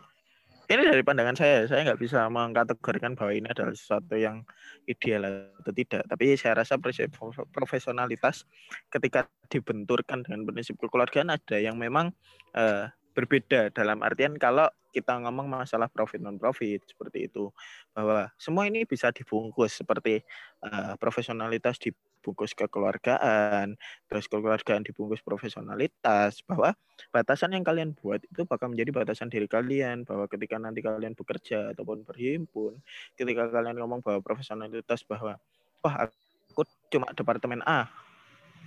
ini 0.71 0.87
dari 0.87 1.03
pandangan 1.03 1.35
saya, 1.35 1.67
saya 1.67 1.83
nggak 1.83 1.99
bisa 1.99 2.23
mengkategorikan 2.31 3.19
bahwa 3.19 3.35
ini 3.35 3.51
adalah 3.51 3.75
sesuatu 3.75 4.15
yang 4.15 4.47
ideal 4.87 5.51
atau 5.59 5.73
tidak. 5.75 6.07
Tapi 6.07 6.39
saya 6.39 6.63
rasa 6.63 6.79
prinsip 6.79 7.11
profesionalitas 7.51 8.47
ketika 8.87 9.27
dibenturkan 9.51 10.23
dengan 10.23 10.47
prinsip 10.47 10.79
kekeluargaan 10.79 11.35
ada 11.35 11.57
yang 11.59 11.75
memang 11.75 12.15
uh, 12.55 12.87
berbeda. 13.13 13.69
Dalam 13.71 14.01
artian 14.01 14.35
kalau 14.35 14.67
kita 14.93 15.17
ngomong 15.17 15.49
masalah 15.49 15.89
profit 15.89 16.21
non 16.21 16.37
profit 16.37 16.85
seperti 16.85 17.29
itu. 17.29 17.49
Bahwa 17.97 18.29
semua 18.37 18.69
ini 18.69 18.85
bisa 18.85 19.09
dibungkus 19.09 19.81
seperti 19.81 20.21
uh, 20.61 20.93
profesionalitas 21.01 21.81
dibungkus 21.81 22.53
kekeluargaan 22.55 23.75
terus 24.07 24.29
kekeluargaan 24.31 24.85
dibungkus 24.87 25.19
profesionalitas 25.19 26.39
bahwa 26.47 26.71
batasan 27.11 27.51
yang 27.51 27.67
kalian 27.67 27.91
buat 27.99 28.23
itu 28.23 28.47
bakal 28.47 28.71
menjadi 28.71 28.95
batasan 28.95 29.27
diri 29.27 29.43
kalian 29.43 30.07
bahwa 30.07 30.31
ketika 30.31 30.55
nanti 30.55 30.79
kalian 30.79 31.19
bekerja 31.19 31.75
ataupun 31.75 32.07
berhimpun 32.07 32.79
ketika 33.19 33.51
kalian 33.51 33.75
ngomong 33.75 33.99
bahwa 33.99 34.23
profesionalitas 34.23 35.03
bahwa 35.03 35.35
wah 35.83 35.95
aku 36.07 36.63
cuma 36.87 37.11
departemen 37.11 37.59
A. 37.67 37.91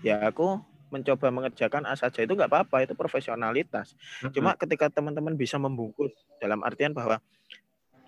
Ya 0.05 0.21
aku 0.29 0.61
mencoba 0.97 1.29
mengerjakan 1.29 1.85
A 1.85 1.95
saja 1.95 2.25
itu 2.25 2.33
nggak 2.33 2.49
apa-apa 2.49 2.89
itu 2.89 2.97
profesionalitas. 2.97 3.93
Mm-hmm. 3.93 4.33
Cuma 4.33 4.57
ketika 4.57 4.89
teman-teman 4.89 5.37
bisa 5.37 5.61
membungkus 5.61 6.13
dalam 6.41 6.65
artian 6.65 6.97
bahwa 6.97 7.21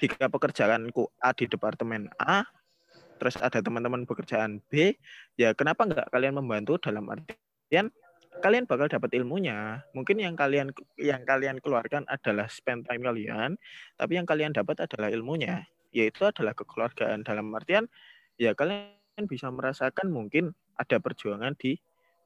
jika 0.00 0.30
pekerjaanku 0.30 1.10
A 1.20 1.36
di 1.36 1.44
departemen 1.44 2.08
A, 2.16 2.48
terus 3.20 3.36
ada 3.36 3.60
teman-teman 3.60 4.06
pekerjaan 4.06 4.62
B, 4.70 4.96
ya 5.36 5.52
kenapa 5.52 5.84
nggak 5.84 6.08
kalian 6.08 6.38
membantu 6.38 6.78
dalam 6.80 7.04
artian 7.10 7.92
kalian 8.38 8.64
bakal 8.70 8.86
dapat 8.86 9.10
ilmunya. 9.18 9.82
Mungkin 9.92 10.22
yang 10.22 10.38
kalian 10.38 10.70
yang 10.96 11.26
kalian 11.26 11.58
keluarkan 11.58 12.06
adalah 12.06 12.46
spend 12.46 12.86
time 12.86 13.02
kalian, 13.02 13.58
tapi 13.98 14.14
yang 14.14 14.26
kalian 14.26 14.54
dapat 14.54 14.86
adalah 14.86 15.10
ilmunya, 15.10 15.66
yaitu 15.90 16.22
adalah 16.22 16.54
kekeluargaan 16.54 17.26
dalam 17.26 17.50
artian 17.50 17.90
ya 18.38 18.54
kalian 18.54 19.26
bisa 19.26 19.50
merasakan 19.50 20.14
mungkin 20.14 20.54
ada 20.78 21.02
perjuangan 21.02 21.58
di 21.58 21.74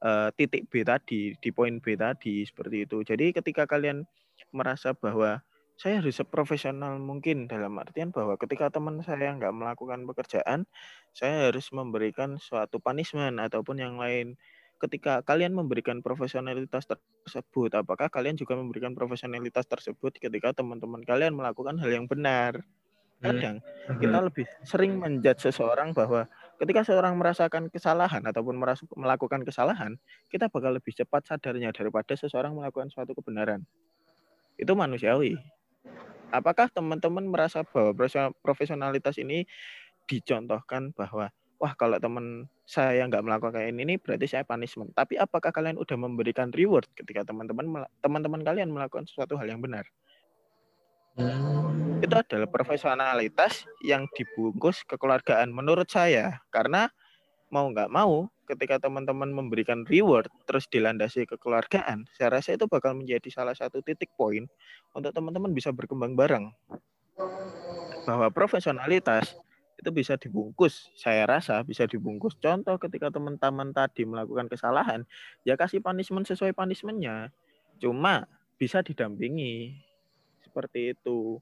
uh, 0.03 0.29
titik 0.35 0.67
B 0.67 0.83
tadi, 0.83 1.33
di 1.39 1.49
poin 1.49 1.79
B 1.79 1.95
tadi 1.95 2.43
seperti 2.43 2.85
itu. 2.85 3.01
Jadi 3.01 3.31
ketika 3.31 3.63
kalian 3.63 4.03
merasa 4.51 4.91
bahwa 4.93 5.41
saya 5.73 5.99
harus 5.99 6.21
seprofesional 6.21 7.01
mungkin 7.01 7.49
dalam 7.49 7.73
artian 7.81 8.13
bahwa 8.13 8.37
ketika 8.37 8.69
teman 8.69 9.01
saya 9.01 9.33
nggak 9.33 9.55
melakukan 9.55 10.05
pekerjaan, 10.05 10.69
saya 11.15 11.49
harus 11.49 11.73
memberikan 11.73 12.37
suatu 12.37 12.77
punishment 12.77 13.41
ataupun 13.41 13.81
yang 13.81 13.97
lain. 13.97 14.37
Ketika 14.77 15.23
kalian 15.23 15.55
memberikan 15.55 16.03
profesionalitas 16.03 16.83
tersebut, 16.85 17.71
apakah 17.71 18.11
kalian 18.11 18.35
juga 18.35 18.59
memberikan 18.59 18.91
profesionalitas 18.91 19.63
tersebut 19.63 20.19
ketika 20.19 20.51
teman-teman 20.51 20.99
kalian 21.07 21.33
melakukan 21.33 21.79
hal 21.79 21.87
yang 21.87 22.05
benar? 22.05 22.61
Kadang 23.23 23.63
hmm. 23.63 23.99
kita 24.03 24.17
lebih 24.19 24.45
sering 24.67 24.99
menjudge 24.99 25.47
seseorang 25.47 25.95
bahwa 25.95 26.27
ketika 26.63 26.87
seorang 26.87 27.19
merasakan 27.19 27.67
kesalahan 27.67 28.23
ataupun 28.23 28.55
melakukan 28.95 29.43
kesalahan, 29.43 29.99
kita 30.31 30.47
bakal 30.47 30.71
lebih 30.71 30.95
cepat 30.95 31.27
sadarnya 31.27 31.75
daripada 31.75 32.15
seseorang 32.15 32.55
melakukan 32.55 32.87
suatu 32.87 33.11
kebenaran. 33.11 33.67
Itu 34.55 34.71
manusiawi. 34.71 35.35
Apakah 36.31 36.71
teman-teman 36.71 37.27
merasa 37.27 37.67
bahwa 37.67 37.91
profesionalitas 38.39 39.19
ini 39.19 39.43
dicontohkan 40.07 40.95
bahwa 40.95 41.35
wah 41.59 41.73
kalau 41.75 41.99
teman 41.99 42.47
saya 42.63 43.03
nggak 43.11 43.23
melakukan 43.27 43.67
ini 43.67 43.99
berarti 43.99 44.25
saya 44.31 44.43
punishment. 44.47 44.95
Tapi 44.95 45.19
apakah 45.19 45.51
kalian 45.51 45.75
udah 45.75 45.99
memberikan 45.99 46.47
reward 46.55 46.87
ketika 46.95 47.27
teman-teman 47.27 47.85
teman-teman 47.99 48.41
kalian 48.41 48.71
melakukan 48.71 49.03
sesuatu 49.03 49.35
hal 49.35 49.51
yang 49.51 49.59
benar? 49.59 49.83
Hmm. 51.19 51.92
Itu 52.03 52.19
adalah 52.19 52.51
profesionalitas 52.51 53.63
yang 53.79 54.11
dibungkus 54.11 54.83
kekeluargaan 54.83 55.55
menurut 55.55 55.87
saya. 55.87 56.43
Karena 56.51 56.91
mau 57.47 57.71
nggak 57.71 57.87
mau 57.87 58.27
ketika 58.43 58.75
teman-teman 58.75 59.31
memberikan 59.31 59.87
reward 59.87 60.27
terus 60.43 60.67
dilandasi 60.67 61.23
kekeluargaan, 61.23 62.03
saya 62.11 62.27
rasa 62.27 62.59
itu 62.59 62.67
bakal 62.67 62.91
menjadi 62.91 63.31
salah 63.31 63.55
satu 63.55 63.79
titik 63.79 64.11
poin 64.19 64.51
untuk 64.91 65.15
teman-teman 65.15 65.55
bisa 65.55 65.71
berkembang 65.71 66.11
bareng. 66.19 66.51
Bahwa 68.03 68.27
profesionalitas 68.35 69.39
itu 69.79 69.87
bisa 69.95 70.19
dibungkus, 70.19 70.91
saya 70.99 71.23
rasa 71.23 71.63
bisa 71.63 71.87
dibungkus. 71.87 72.35
Contoh 72.35 72.75
ketika 72.83 73.15
teman-teman 73.15 73.71
tadi 73.71 74.03
melakukan 74.03 74.51
kesalahan, 74.51 75.07
ya 75.47 75.55
kasih 75.55 75.79
punishment 75.79 76.27
sesuai 76.27 76.51
punishmentnya. 76.51 77.31
Cuma 77.79 78.27
bisa 78.59 78.83
didampingi 78.83 79.79
seperti 80.43 80.99
itu. 80.99 81.39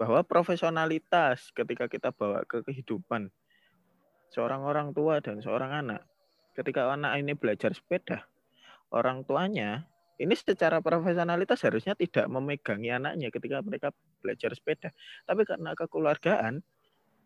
Bahwa 0.00 0.24
profesionalitas 0.24 1.52
ketika 1.52 1.84
kita 1.84 2.08
bawa 2.08 2.48
ke 2.48 2.64
kehidupan 2.64 3.28
seorang 4.32 4.64
orang 4.64 4.96
tua 4.96 5.20
dan 5.20 5.44
seorang 5.44 5.84
anak. 5.84 6.02
Ketika 6.56 6.88
anak 6.88 7.20
ini 7.20 7.36
belajar 7.36 7.76
sepeda, 7.76 8.24
orang 8.88 9.22
tuanya 9.28 9.84
ini 10.20 10.36
secara 10.36 10.84
profesionalitas 10.84 11.64
harusnya 11.64 11.96
tidak 11.96 12.28
memegangi 12.28 12.92
anaknya 12.92 13.32
ketika 13.32 13.64
mereka 13.64 13.88
belajar 14.20 14.52
sepeda. 14.52 14.88
Tapi 15.24 15.48
karena 15.48 15.72
kekeluargaan, 15.72 16.60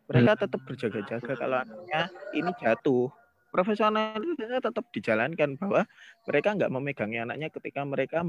mereka 0.06 0.46
tetap 0.46 0.60
berjaga-jaga 0.62 1.32
kalau 1.34 1.56
anaknya 1.64 2.12
ini 2.36 2.50
jatuh 2.60 3.10
profesionalitasnya 3.54 4.58
tetap 4.58 4.82
dijalankan 4.90 5.54
bahwa 5.54 5.86
mereka 6.26 6.58
nggak 6.58 6.72
memegangi 6.74 7.22
anaknya 7.22 7.54
ketika 7.54 7.86
mereka 7.86 8.26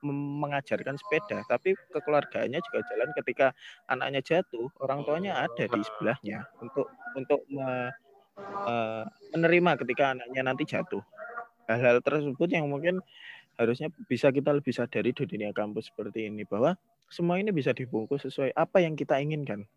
mengajarkan 0.00 0.96
sepeda, 0.96 1.44
tapi 1.44 1.76
kekeluargaannya 1.92 2.64
juga 2.64 2.80
jalan 2.88 3.12
ketika 3.20 3.52
anaknya 3.92 4.24
jatuh, 4.24 4.72
orang 4.80 5.04
tuanya 5.04 5.44
ada 5.44 5.68
di 5.68 5.80
sebelahnya 5.84 6.48
untuk 6.64 6.88
untuk 7.12 7.44
me, 7.52 7.92
uh, 8.64 9.04
menerima 9.36 9.76
ketika 9.84 10.16
anaknya 10.16 10.40
nanti 10.48 10.64
jatuh. 10.64 11.04
Hal-hal 11.68 12.00
tersebut 12.00 12.48
yang 12.48 12.72
mungkin 12.72 13.04
harusnya 13.60 13.92
bisa 14.08 14.32
kita 14.32 14.56
lebih 14.56 14.72
sadari 14.72 15.12
di 15.12 15.24
dunia 15.28 15.52
kampus 15.52 15.92
seperti 15.92 16.32
ini 16.32 16.48
bahwa 16.48 16.80
semua 17.12 17.36
ini 17.36 17.52
bisa 17.52 17.76
dibungkus 17.76 18.24
sesuai 18.24 18.56
apa 18.56 18.80
yang 18.80 18.96
kita 18.96 19.20
inginkan 19.20 19.68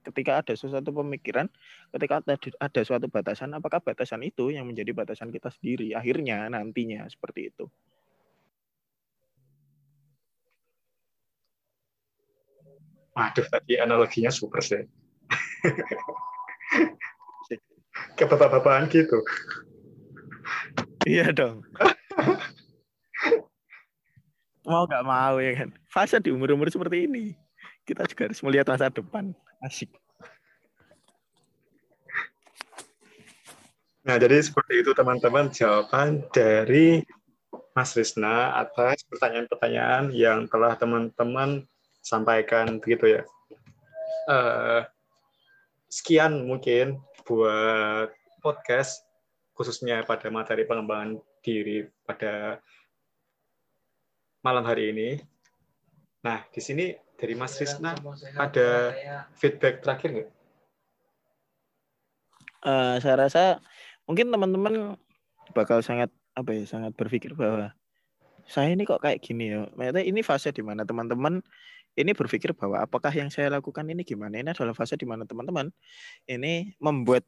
ketika 0.00 0.40
ada 0.40 0.56
sesuatu 0.56 0.92
pemikiran, 0.92 1.48
ketika 1.92 2.24
ada, 2.24 2.34
ada 2.38 2.80
suatu 2.84 3.06
batasan, 3.12 3.52
apakah 3.52 3.84
batasan 3.84 4.24
itu 4.24 4.52
yang 4.52 4.64
menjadi 4.64 4.96
batasan 4.96 5.28
kita 5.28 5.52
sendiri 5.52 5.92
akhirnya 5.92 6.48
nantinya 6.48 7.04
seperti 7.08 7.52
itu. 7.52 7.68
Waduh, 13.10 13.46
tadi 13.50 13.74
analoginya 13.76 14.30
super 14.30 14.62
sih. 14.62 14.80
Ke 18.16 18.24
bapak-bapakan 18.24 18.88
gitu. 18.88 19.20
Iya 21.04 21.34
dong. 21.34 21.66
mau 24.70 24.86
gak 24.86 25.04
mau 25.04 25.42
ya 25.42 25.64
kan. 25.64 25.74
Fase 25.90 26.22
di 26.22 26.30
umur-umur 26.30 26.70
seperti 26.70 27.10
ini. 27.10 27.34
Kita 27.84 28.06
juga 28.06 28.30
harus 28.30 28.40
melihat 28.46 28.70
masa 28.70 28.88
depan. 28.88 29.34
Asik. 29.60 29.92
Nah, 34.00 34.16
jadi 34.16 34.40
seperti 34.40 34.80
itu 34.80 34.96
teman-teman 34.96 35.52
jawaban 35.52 36.24
dari 36.32 37.04
Mas 37.76 37.92
Rizna 37.92 38.56
atas 38.56 39.04
pertanyaan-pertanyaan 39.06 40.10
yang 40.16 40.48
telah 40.48 40.74
teman-teman 40.74 41.68
sampaikan 42.00 42.80
begitu 42.80 43.20
ya. 43.20 43.22
Uh, 44.24 44.80
sekian 45.92 46.48
mungkin 46.48 46.96
buat 47.28 48.08
podcast 48.40 49.04
khususnya 49.52 50.00
pada 50.08 50.32
materi 50.32 50.64
pengembangan 50.64 51.20
diri 51.44 51.84
pada 52.08 52.56
malam 54.40 54.64
hari 54.64 54.96
ini. 54.96 55.10
Nah, 56.24 56.40
di 56.48 56.60
sini 56.64 56.96
dari 57.20 57.36
Mas 57.36 57.52
Rizna 57.60 57.92
ada 58.40 58.96
feedback 59.36 59.84
terakhir 59.84 60.08
nggak? 60.16 60.30
Uh, 62.60 62.96
saya 63.00 63.14
rasa 63.28 63.42
mungkin 64.08 64.32
teman-teman 64.32 64.96
bakal 65.52 65.84
sangat 65.84 66.08
apa 66.32 66.56
ya 66.56 66.64
sangat 66.64 66.96
berpikir 66.96 67.36
bahwa 67.36 67.76
saya 68.48 68.72
ini 68.72 68.88
kok 68.88 69.04
kayak 69.04 69.20
gini 69.20 69.52
ya. 69.52 69.68
Ternyata 69.68 70.00
ini 70.00 70.20
fase 70.24 70.50
di 70.50 70.64
mana 70.64 70.88
teman-teman 70.88 71.44
ini 71.94 72.10
berpikir 72.16 72.56
bahwa 72.56 72.80
apakah 72.80 73.12
yang 73.12 73.28
saya 73.28 73.52
lakukan 73.52 73.84
ini 73.84 74.02
gimana? 74.02 74.40
Ini 74.40 74.56
adalah 74.56 74.72
fase 74.72 74.96
di 74.96 75.04
mana 75.04 75.28
teman-teman 75.28 75.68
ini 76.24 76.72
membuat 76.80 77.22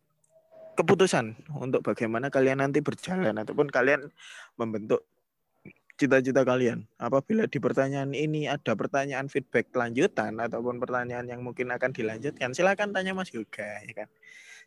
keputusan 0.72 1.36
untuk 1.60 1.84
bagaimana 1.84 2.32
kalian 2.32 2.64
nanti 2.64 2.80
berjalan 2.80 3.36
ataupun 3.36 3.68
kalian 3.68 4.08
membentuk 4.56 5.04
cita-cita 6.02 6.42
kalian. 6.42 6.82
Apabila 6.98 7.46
di 7.46 7.62
pertanyaan 7.62 8.10
ini 8.10 8.50
ada 8.50 8.74
pertanyaan 8.74 9.30
feedback 9.30 9.70
lanjutan 9.70 10.34
ataupun 10.42 10.82
pertanyaan 10.82 11.30
yang 11.30 11.40
mungkin 11.46 11.70
akan 11.70 11.94
dilanjutkan, 11.94 12.50
silakan 12.50 12.90
tanya 12.90 13.14
Mas 13.14 13.30
Yoga 13.30 13.86
ya 13.86 13.94
kan. 13.94 14.10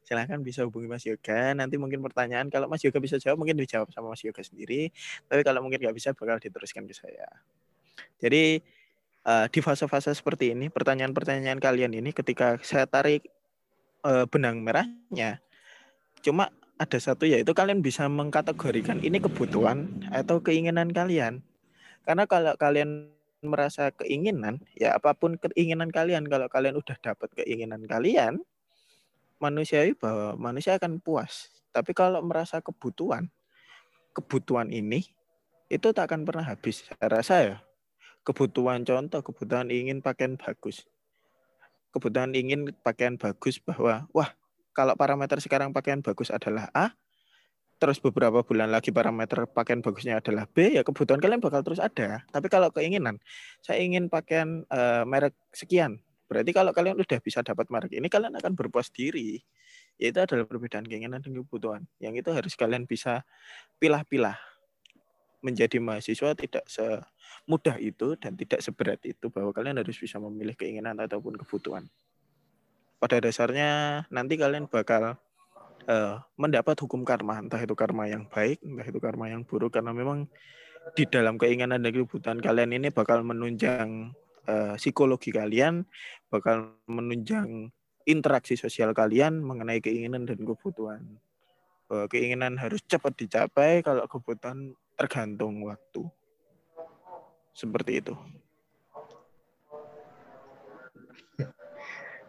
silahkan 0.06 0.38
bisa 0.46 0.62
hubungi 0.62 0.86
Mas 0.86 1.02
Yoga. 1.02 1.58
Nanti 1.58 1.82
mungkin 1.82 1.98
pertanyaan 2.06 2.54
kalau 2.54 2.70
Mas 2.70 2.86
Yoga 2.86 3.02
bisa 3.02 3.18
jawab 3.18 3.42
mungkin 3.42 3.58
dijawab 3.58 3.90
sama 3.90 4.14
Mas 4.14 4.22
Yoga 4.22 4.46
sendiri. 4.46 4.94
Tapi 5.26 5.42
kalau 5.42 5.66
mungkin 5.66 5.82
nggak 5.82 5.98
bisa 5.98 6.14
bakal 6.14 6.38
diteruskan 6.38 6.86
ke 6.86 6.94
saya. 6.94 7.26
Jadi 8.22 8.62
uh, 9.26 9.50
di 9.50 9.60
fase-fase 9.66 10.14
seperti 10.14 10.54
ini 10.54 10.70
pertanyaan-pertanyaan 10.70 11.58
kalian 11.58 11.98
ini 11.98 12.14
ketika 12.14 12.62
saya 12.62 12.86
tarik 12.86 13.26
uh, 14.06 14.30
benang 14.30 14.62
merahnya, 14.62 15.42
cuma 16.22 16.54
ada 16.76 17.00
satu 17.00 17.24
yaitu 17.24 17.56
kalian 17.56 17.80
bisa 17.80 18.08
mengkategorikan 18.12 19.00
ini 19.00 19.24
kebutuhan 19.24 20.04
atau 20.12 20.44
keinginan 20.44 20.92
kalian. 20.92 21.40
Karena 22.04 22.28
kalau 22.28 22.54
kalian 22.60 23.10
merasa 23.42 23.94
keinginan, 23.96 24.60
ya 24.76 24.98
apa 24.98 25.16
pun 25.16 25.40
keinginan 25.40 25.90
kalian, 25.94 26.28
kalau 26.28 26.52
kalian 26.52 26.76
udah 26.76 26.98
dapat 27.00 27.32
keinginan 27.34 27.86
kalian, 27.88 28.42
manusiawi 29.40 29.96
bahwa 29.96 30.36
manusia 30.36 30.76
akan 30.76 31.00
puas. 31.00 31.50
Tapi 31.72 31.96
kalau 31.96 32.20
merasa 32.22 32.60
kebutuhan, 32.60 33.32
kebutuhan 34.12 34.72
ini 34.72 35.08
itu 35.72 35.88
tak 35.96 36.12
akan 36.12 36.28
pernah 36.28 36.46
habis. 36.46 36.86
Saya 36.86 37.08
rasa 37.10 37.36
ya, 37.42 37.58
kebutuhan 38.28 38.84
contoh, 38.84 39.22
kebutuhan 39.24 39.72
ingin 39.72 40.04
pakaian 40.04 40.36
bagus. 40.36 40.86
Kebutuhan 41.96 42.36
ingin 42.36 42.76
pakaian 42.84 43.16
bagus 43.16 43.58
bahwa, 43.64 44.08
wah, 44.12 44.36
kalau 44.76 44.94
parameter 45.00 45.40
sekarang 45.40 45.72
pakaian 45.72 46.04
bagus 46.04 46.28
adalah 46.28 46.68
A, 46.76 46.92
terus 47.80 48.00
beberapa 48.04 48.44
bulan 48.44 48.72
lagi 48.72 48.92
parameter 48.92 49.48
pakaian 49.48 49.80
bagusnya 49.80 50.20
adalah 50.20 50.48
B, 50.52 50.76
ya 50.76 50.84
kebutuhan 50.84 51.24
kalian 51.24 51.40
bakal 51.40 51.64
terus 51.64 51.80
ada. 51.80 52.28
Tapi 52.28 52.48
kalau 52.52 52.68
keinginan, 52.76 53.24
saya 53.64 53.80
ingin 53.80 54.12
pakaian 54.12 54.68
uh, 54.68 55.08
merek 55.08 55.32
sekian. 55.56 56.04
Berarti 56.26 56.52
kalau 56.52 56.76
kalian 56.76 57.00
udah 57.00 57.20
bisa 57.24 57.40
dapat 57.46 57.72
merek 57.72 57.96
ini, 57.96 58.12
kalian 58.12 58.36
akan 58.36 58.52
berpuas 58.58 58.92
diri. 58.92 59.40
Yaitu 59.96 60.20
adalah 60.20 60.44
perbedaan 60.44 60.84
keinginan 60.84 61.24
dan 61.24 61.32
kebutuhan. 61.32 61.88
Yang 62.04 62.26
itu 62.26 62.30
harus 62.36 62.54
kalian 62.60 62.84
bisa 62.84 63.24
pilah-pilah. 63.80 64.36
Menjadi 65.40 65.78
mahasiswa 65.78 66.34
tidak 66.34 66.66
semudah 66.66 67.78
itu 67.78 68.18
dan 68.18 68.34
tidak 68.34 68.60
seberat 68.66 69.00
itu 69.06 69.30
bahwa 69.30 69.54
kalian 69.54 69.78
harus 69.80 69.96
bisa 69.96 70.18
memilih 70.18 70.58
keinginan 70.58 70.98
ataupun 71.00 71.38
kebutuhan. 71.38 71.86
Pada 72.96 73.20
dasarnya 73.20 74.04
nanti 74.10 74.40
kalian 74.40 74.72
bakal 74.72 75.20
uh, 75.86 76.16
mendapat 76.40 76.76
hukum 76.80 77.04
karma, 77.04 77.44
entah 77.44 77.60
itu 77.62 77.76
karma 77.78 78.10
yang 78.10 78.26
baik, 78.26 78.64
entah 78.64 78.88
itu 78.88 79.00
karma 79.04 79.30
yang 79.30 79.46
buruk, 79.46 79.76
karena 79.76 79.92
memang 79.92 80.26
di 80.94 81.04
dalam 81.10 81.42
keinginan 81.42 81.82
dan 81.82 81.92
kebutuhan 81.92 82.38
kalian 82.38 82.72
ini 82.78 82.94
bakal 82.94 83.26
menunjang 83.26 84.14
uh, 84.46 84.78
psikologi 84.78 85.34
kalian, 85.34 85.86
bakal 86.30 86.78
menunjang 86.86 87.74
interaksi 88.06 88.54
sosial 88.54 88.94
kalian 88.94 89.42
mengenai 89.42 89.82
keinginan 89.82 90.30
dan 90.30 90.40
kebutuhan. 90.46 91.02
Uh, 91.86 92.10
keinginan 92.10 92.58
harus 92.58 92.82
cepat 92.86 93.14
dicapai, 93.14 93.86
kalau 93.86 94.10
kebutuhan 94.10 94.74
tergantung 94.98 95.62
waktu. 95.66 96.06
Seperti 97.54 98.02
itu. 98.02 98.14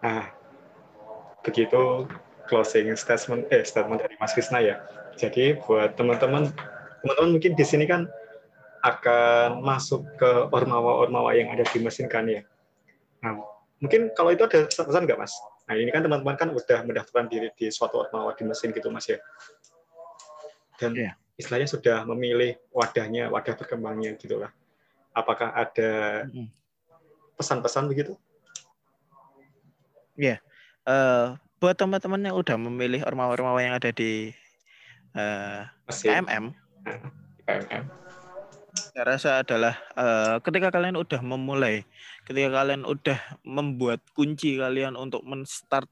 Nah, 0.04 0.35
begitu 1.46 2.10
closing 2.50 2.90
statement 2.98 3.46
eh 3.54 3.62
statement 3.62 4.02
dari 4.02 4.18
Mas 4.18 4.34
Krisna 4.34 4.58
ya. 4.58 4.82
Jadi 5.14 5.56
buat 5.62 5.94
teman-teman 5.94 6.50
teman-teman 7.02 7.30
mungkin 7.38 7.54
di 7.54 7.64
sini 7.64 7.86
kan 7.86 8.10
akan 8.82 9.62
masuk 9.62 10.02
ke 10.18 10.30
ormawa-ormawa 10.50 11.34
yang 11.34 11.50
ada 11.54 11.62
di 11.66 11.78
mesin 11.78 12.10
kan 12.10 12.26
ya. 12.26 12.42
Nah, 13.22 13.38
mungkin 13.82 14.14
kalau 14.14 14.34
itu 14.34 14.46
ada 14.46 14.66
pesan 14.66 15.06
nggak 15.06 15.18
Mas? 15.18 15.34
Nah 15.66 15.74
ini 15.74 15.90
kan 15.90 16.02
teman-teman 16.06 16.36
kan 16.38 16.48
udah 16.54 16.78
mendaftarkan 16.86 17.26
diri 17.26 17.50
di 17.58 17.70
suatu 17.70 18.06
ormawa 18.06 18.34
di 18.38 18.46
mesin 18.46 18.70
gitu 18.70 18.90
Mas 18.90 19.10
ya. 19.10 19.18
Dan 20.78 20.92
yeah. 20.94 21.14
istilahnya 21.40 21.66
sudah 21.66 22.04
memilih 22.04 22.60
wadahnya, 22.70 23.32
wadah 23.32 23.54
berkembangnya 23.56 24.14
gitulah. 24.20 24.52
Apakah 25.16 25.56
ada 25.56 26.24
pesan-pesan 27.40 27.88
begitu? 27.88 28.12
Ya, 30.16 30.36
yeah. 30.36 30.38
Uh, 30.86 31.36
buat 31.58 31.74
teman-teman 31.76 32.22
yang 32.30 32.36
udah 32.38 32.56
memilih 32.56 33.02
ormawa-ormawa 33.04 33.58
yang 33.60 33.74
ada 33.76 33.90
di 33.90 34.32
uh, 35.18 35.66
KMM, 35.90 36.54
KMM, 37.44 37.84
saya 38.76 39.04
rasa 39.04 39.30
adalah 39.44 39.74
uh, 39.96 40.36
ketika 40.40 40.72
kalian 40.72 40.96
udah 40.96 41.20
memulai, 41.20 41.84
ketika 42.24 42.48
kalian 42.48 42.84
udah 42.84 43.18
membuat 43.44 44.00
kunci 44.16 44.56
kalian 44.56 44.96
untuk 44.96 45.24
menstart 45.24 45.88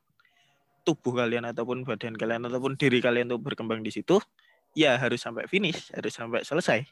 tubuh 0.84 1.16
kalian 1.16 1.48
ataupun 1.48 1.88
badan 1.88 2.12
kalian 2.12 2.44
ataupun 2.44 2.76
diri 2.76 3.00
kalian 3.00 3.32
untuk 3.32 3.52
berkembang 3.52 3.80
di 3.80 3.92
situ, 3.92 4.20
ya 4.76 5.00
harus 5.00 5.24
sampai 5.24 5.48
finish, 5.48 5.88
harus 5.96 6.12
sampai 6.12 6.44
selesai. 6.44 6.84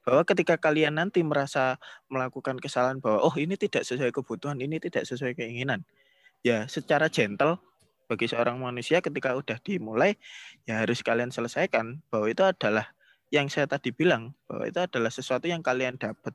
Bahwa 0.00 0.24
ketika 0.24 0.56
kalian 0.56 0.96
nanti 0.96 1.20
merasa 1.20 1.76
melakukan 2.08 2.56
kesalahan 2.56 3.00
bahwa 3.00 3.20
oh 3.20 3.34
ini 3.36 3.56
tidak 3.56 3.84
sesuai 3.84 4.12
kebutuhan, 4.12 4.56
ini 4.60 4.80
tidak 4.80 5.04
sesuai 5.04 5.36
keinginan, 5.36 5.84
ya 6.40 6.68
secara 6.68 7.12
gentle 7.12 7.60
bagi 8.10 8.26
seorang 8.26 8.58
manusia 8.58 8.98
ketika 8.98 9.38
udah 9.38 9.58
dimulai 9.62 10.18
ya 10.66 10.82
harus 10.82 10.98
kalian 11.06 11.30
selesaikan 11.30 12.02
bahwa 12.10 12.26
itu 12.26 12.42
adalah 12.42 12.90
yang 13.30 13.46
saya 13.46 13.70
tadi 13.70 13.94
bilang 13.94 14.34
bahwa 14.50 14.66
itu 14.66 14.82
adalah 14.82 15.08
sesuatu 15.08 15.46
yang 15.46 15.62
kalian 15.62 15.94
dapat. 15.96 16.34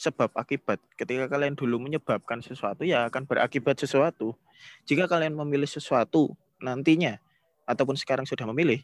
Sebab 0.00 0.32
akibat 0.32 0.80
ketika 0.96 1.28
kalian 1.28 1.52
dulu 1.52 1.76
menyebabkan 1.76 2.40
sesuatu 2.40 2.88
ya 2.88 3.04
akan 3.12 3.28
berakibat 3.28 3.76
sesuatu. 3.76 4.32
Jika 4.88 5.04
kalian 5.04 5.36
memilih 5.36 5.68
sesuatu 5.68 6.32
nantinya 6.56 7.20
ataupun 7.68 8.00
sekarang 8.00 8.24
sudah 8.24 8.48
memilih 8.48 8.80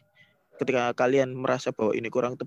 ketika 0.61 0.93
kalian 0.93 1.33
merasa 1.33 1.73
bahwa 1.73 1.97
ini 1.97 2.09
kurang 2.13 2.37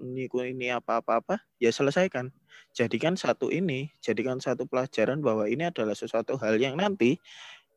ini 0.00 0.30
ini 0.30 0.66
apa 0.72 1.02
apa 1.02 1.20
apa 1.20 1.34
ya 1.60 1.68
selesaikan 1.68 2.30
jadikan 2.72 3.18
satu 3.18 3.52
ini 3.52 3.92
jadikan 4.00 4.40
satu 4.40 4.64
pelajaran 4.64 5.20
bahwa 5.20 5.44
ini 5.50 5.68
adalah 5.68 5.92
sesuatu 5.92 6.38
hal 6.40 6.56
yang 6.56 6.78
nanti 6.78 7.20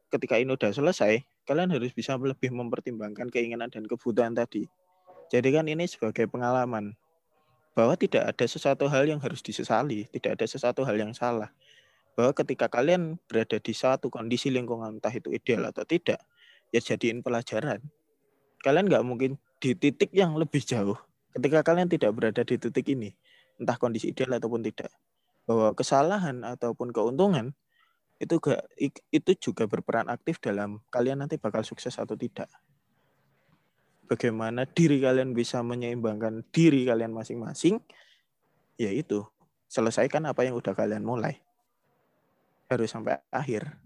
ketika 0.07 0.39
ini 0.39 0.55
sudah 0.55 0.71
selesai 0.71 1.13
kalian 1.47 1.71
harus 1.71 1.95
bisa 1.95 2.19
lebih 2.19 2.51
mempertimbangkan 2.51 3.31
keinginan 3.31 3.71
dan 3.71 3.87
kebutuhan 3.87 4.35
tadi. 4.35 4.67
Jadi 5.31 5.49
kan 5.55 5.63
ini 5.67 5.87
sebagai 5.87 6.27
pengalaman 6.27 6.91
bahwa 7.71 7.95
tidak 7.95 8.27
ada 8.35 8.45
sesuatu 8.47 8.91
hal 8.91 9.07
yang 9.07 9.23
harus 9.23 9.39
disesali, 9.39 10.07
tidak 10.11 10.39
ada 10.39 10.45
sesuatu 10.47 10.83
hal 10.83 10.99
yang 10.99 11.15
salah. 11.15 11.51
Bahwa 12.19 12.35
ketika 12.35 12.67
kalian 12.67 13.15
berada 13.31 13.63
di 13.63 13.71
suatu 13.71 14.11
kondisi 14.11 14.51
lingkungan 14.51 14.99
entah 14.99 15.13
itu 15.13 15.31
ideal 15.31 15.71
atau 15.71 15.87
tidak, 15.87 16.19
ya 16.75 16.79
jadiin 16.83 17.23
pelajaran. 17.23 17.79
Kalian 18.59 18.91
nggak 18.91 19.05
mungkin 19.07 19.39
di 19.63 19.71
titik 19.77 20.11
yang 20.11 20.35
lebih 20.35 20.59
jauh 20.63 20.97
ketika 21.37 21.61
kalian 21.61 21.85
tidak 21.85 22.11
berada 22.17 22.41
di 22.41 22.57
titik 22.57 22.89
ini, 22.89 23.13
entah 23.61 23.77
kondisi 23.77 24.09
ideal 24.09 24.41
ataupun 24.41 24.65
tidak. 24.65 24.89
Bahwa 25.45 25.71
kesalahan 25.77 26.41
ataupun 26.43 26.89
keuntungan 26.89 27.53
itu 28.17 28.41
gak 28.41 28.65
itu 29.13 29.31
juga 29.37 29.69
berperan 29.69 30.09
aktif 30.09 30.41
dalam 30.41 30.81
kalian 30.89 31.21
nanti 31.21 31.37
bakal 31.37 31.61
sukses 31.61 31.93
atau 32.01 32.17
tidak. 32.17 32.49
Bagaimana 34.09 34.65
diri 34.65 34.97
kalian 34.97 35.37
bisa 35.37 35.61
menyeimbangkan 35.61 36.41
diri 36.49 36.87
kalian 36.87 37.13
masing-masing, 37.13 37.77
yaitu 38.79 39.21
selesaikan 39.69 40.25
apa 40.25 40.47
yang 40.47 40.57
udah 40.57 40.73
kalian 40.73 41.05
mulai. 41.05 41.43
Harus 42.71 42.91
sampai 42.91 43.21
akhir. 43.29 43.77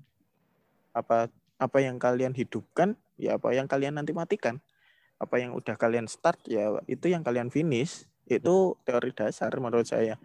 Apa 0.95 1.27
apa 1.61 1.77
yang 1.81 2.01
kalian 2.01 2.33
hidupkan, 2.33 2.97
ya 3.17 3.37
apa 3.37 3.53
yang 3.53 3.67
kalian 3.67 3.97
nanti 3.97 4.13
matikan. 4.13 4.61
Apa 5.21 5.37
yang 5.37 5.53
udah 5.53 5.77
kalian 5.77 6.09
start, 6.09 6.41
ya 6.49 6.81
itu 6.89 7.13
yang 7.13 7.21
kalian 7.21 7.53
finish. 7.53 8.09
Itu 8.25 8.81
teori 8.81 9.13
dasar 9.13 9.53
menurut 9.61 9.85
saya. 9.85 10.17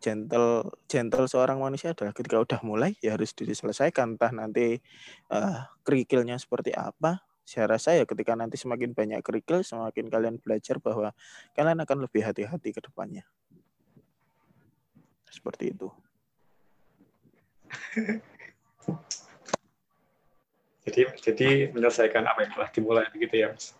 Gentle 0.00 0.68
gentle 0.88 1.28
seorang 1.28 1.60
manusia 1.60 1.92
adalah 1.96 2.12
ketika 2.12 2.40
udah 2.40 2.60
mulai 2.60 2.92
ya 3.00 3.16
harus 3.16 3.32
diselesaikan. 3.32 4.20
Entah 4.20 4.32
nanti 4.32 4.76
uh, 5.32 5.64
kerikilnya 5.80 6.36
seperti 6.36 6.76
apa. 6.76 7.24
Saya 7.48 7.66
rasa 7.72 7.96
ya 7.96 8.04
ketika 8.04 8.36
nanti 8.36 8.60
semakin 8.60 8.92
banyak 8.92 9.24
kerikil 9.24 9.64
semakin 9.64 10.12
kalian 10.12 10.36
belajar 10.38 10.76
bahwa 10.78 11.16
kalian 11.56 11.80
akan 11.80 12.04
lebih 12.04 12.22
hati-hati 12.28 12.76
ke 12.76 12.80
depannya. 12.84 13.24
Seperti 15.32 15.72
itu. 15.72 15.88
Jadi 20.80 21.06
jadi 21.20 21.48
menyelesaikan 21.70 22.24
apa 22.24 22.42
yang 22.42 22.50
telah 22.56 22.68
dimulai 22.72 23.06
begitu 23.12 23.44
ya 23.44 23.52
mas 23.52 23.76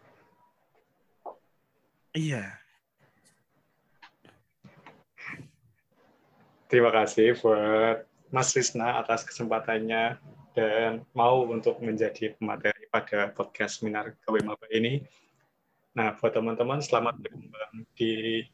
iya 2.14 2.60
Terima 6.70 6.94
kasih 6.94 7.34
buat 7.42 8.06
Mas 8.30 8.54
Rizna 8.54 9.02
atas 9.02 9.26
kesempatannya 9.26 10.22
dan 10.54 11.02
mau 11.18 11.42
untuk 11.50 11.82
menjadi 11.82 12.30
pemateri 12.38 12.86
pada 12.94 13.34
podcast 13.34 13.82
Minar 13.82 14.14
KW 14.22 14.46
Maba 14.46 14.70
ini. 14.70 15.02
Nah, 15.98 16.14
buat 16.14 16.30
teman-teman 16.30 16.78
selamat 16.78 17.18
berkembang 17.18 17.82
di 17.98 18.46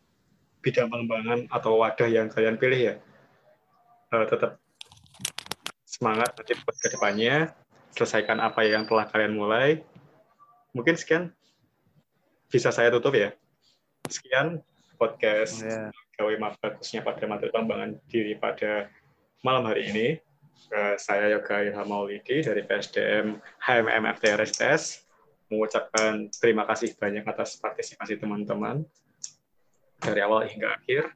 bidang 0.64 0.88
pengembangan 0.88 1.44
atau 1.52 1.76
wadah 1.76 2.08
yang 2.08 2.32
kalian 2.32 2.56
pilih 2.56 2.80
ya. 2.80 2.94
Uh, 4.08 4.24
tetap 4.24 4.56
semangat 5.84 6.32
nanti 6.40 6.56
buat 6.56 6.76
ke 6.80 6.88
depannya, 6.96 7.52
selesaikan 7.92 8.40
apa 8.40 8.64
yang 8.64 8.88
telah 8.88 9.04
kalian 9.12 9.36
mulai, 9.36 9.84
mungkin 10.72 10.96
sekian 10.96 11.36
bisa 12.48 12.72
saya 12.72 12.88
tutup 12.88 13.12
ya. 13.12 13.36
Sekian 14.06 14.62
podcast 14.96 15.66
yeah. 15.66 15.90
gawe 16.16 16.34
maba 16.40 16.78
khususnya 16.78 17.04
pada 17.04 17.26
materi 17.28 17.52
pengembangan 17.52 17.98
diri 18.08 18.38
pada 18.38 18.88
malam 19.42 19.66
hari 19.66 19.90
ini. 19.92 20.08
Uh, 20.72 20.96
saya 20.96 21.36
Yoga 21.36 21.62
Ilham 21.62 21.84
Maulidi 21.86 22.40
dari 22.40 22.64
PSDM 22.64 23.38
HMM 23.60 24.08
FTRSTS 24.18 25.04
mengucapkan 25.52 26.26
terima 26.32 26.64
kasih 26.66 26.96
banyak 26.96 27.22
atas 27.22 27.60
partisipasi 27.60 28.18
teman-teman 28.18 28.82
dari 30.00 30.20
awal 30.24 30.48
hingga 30.48 30.74
akhir. 30.74 31.12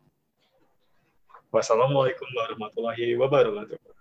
Wassalamualaikum 1.51 2.29
warahmatullahi 2.31 3.19
wabarakatuh. 3.19 4.00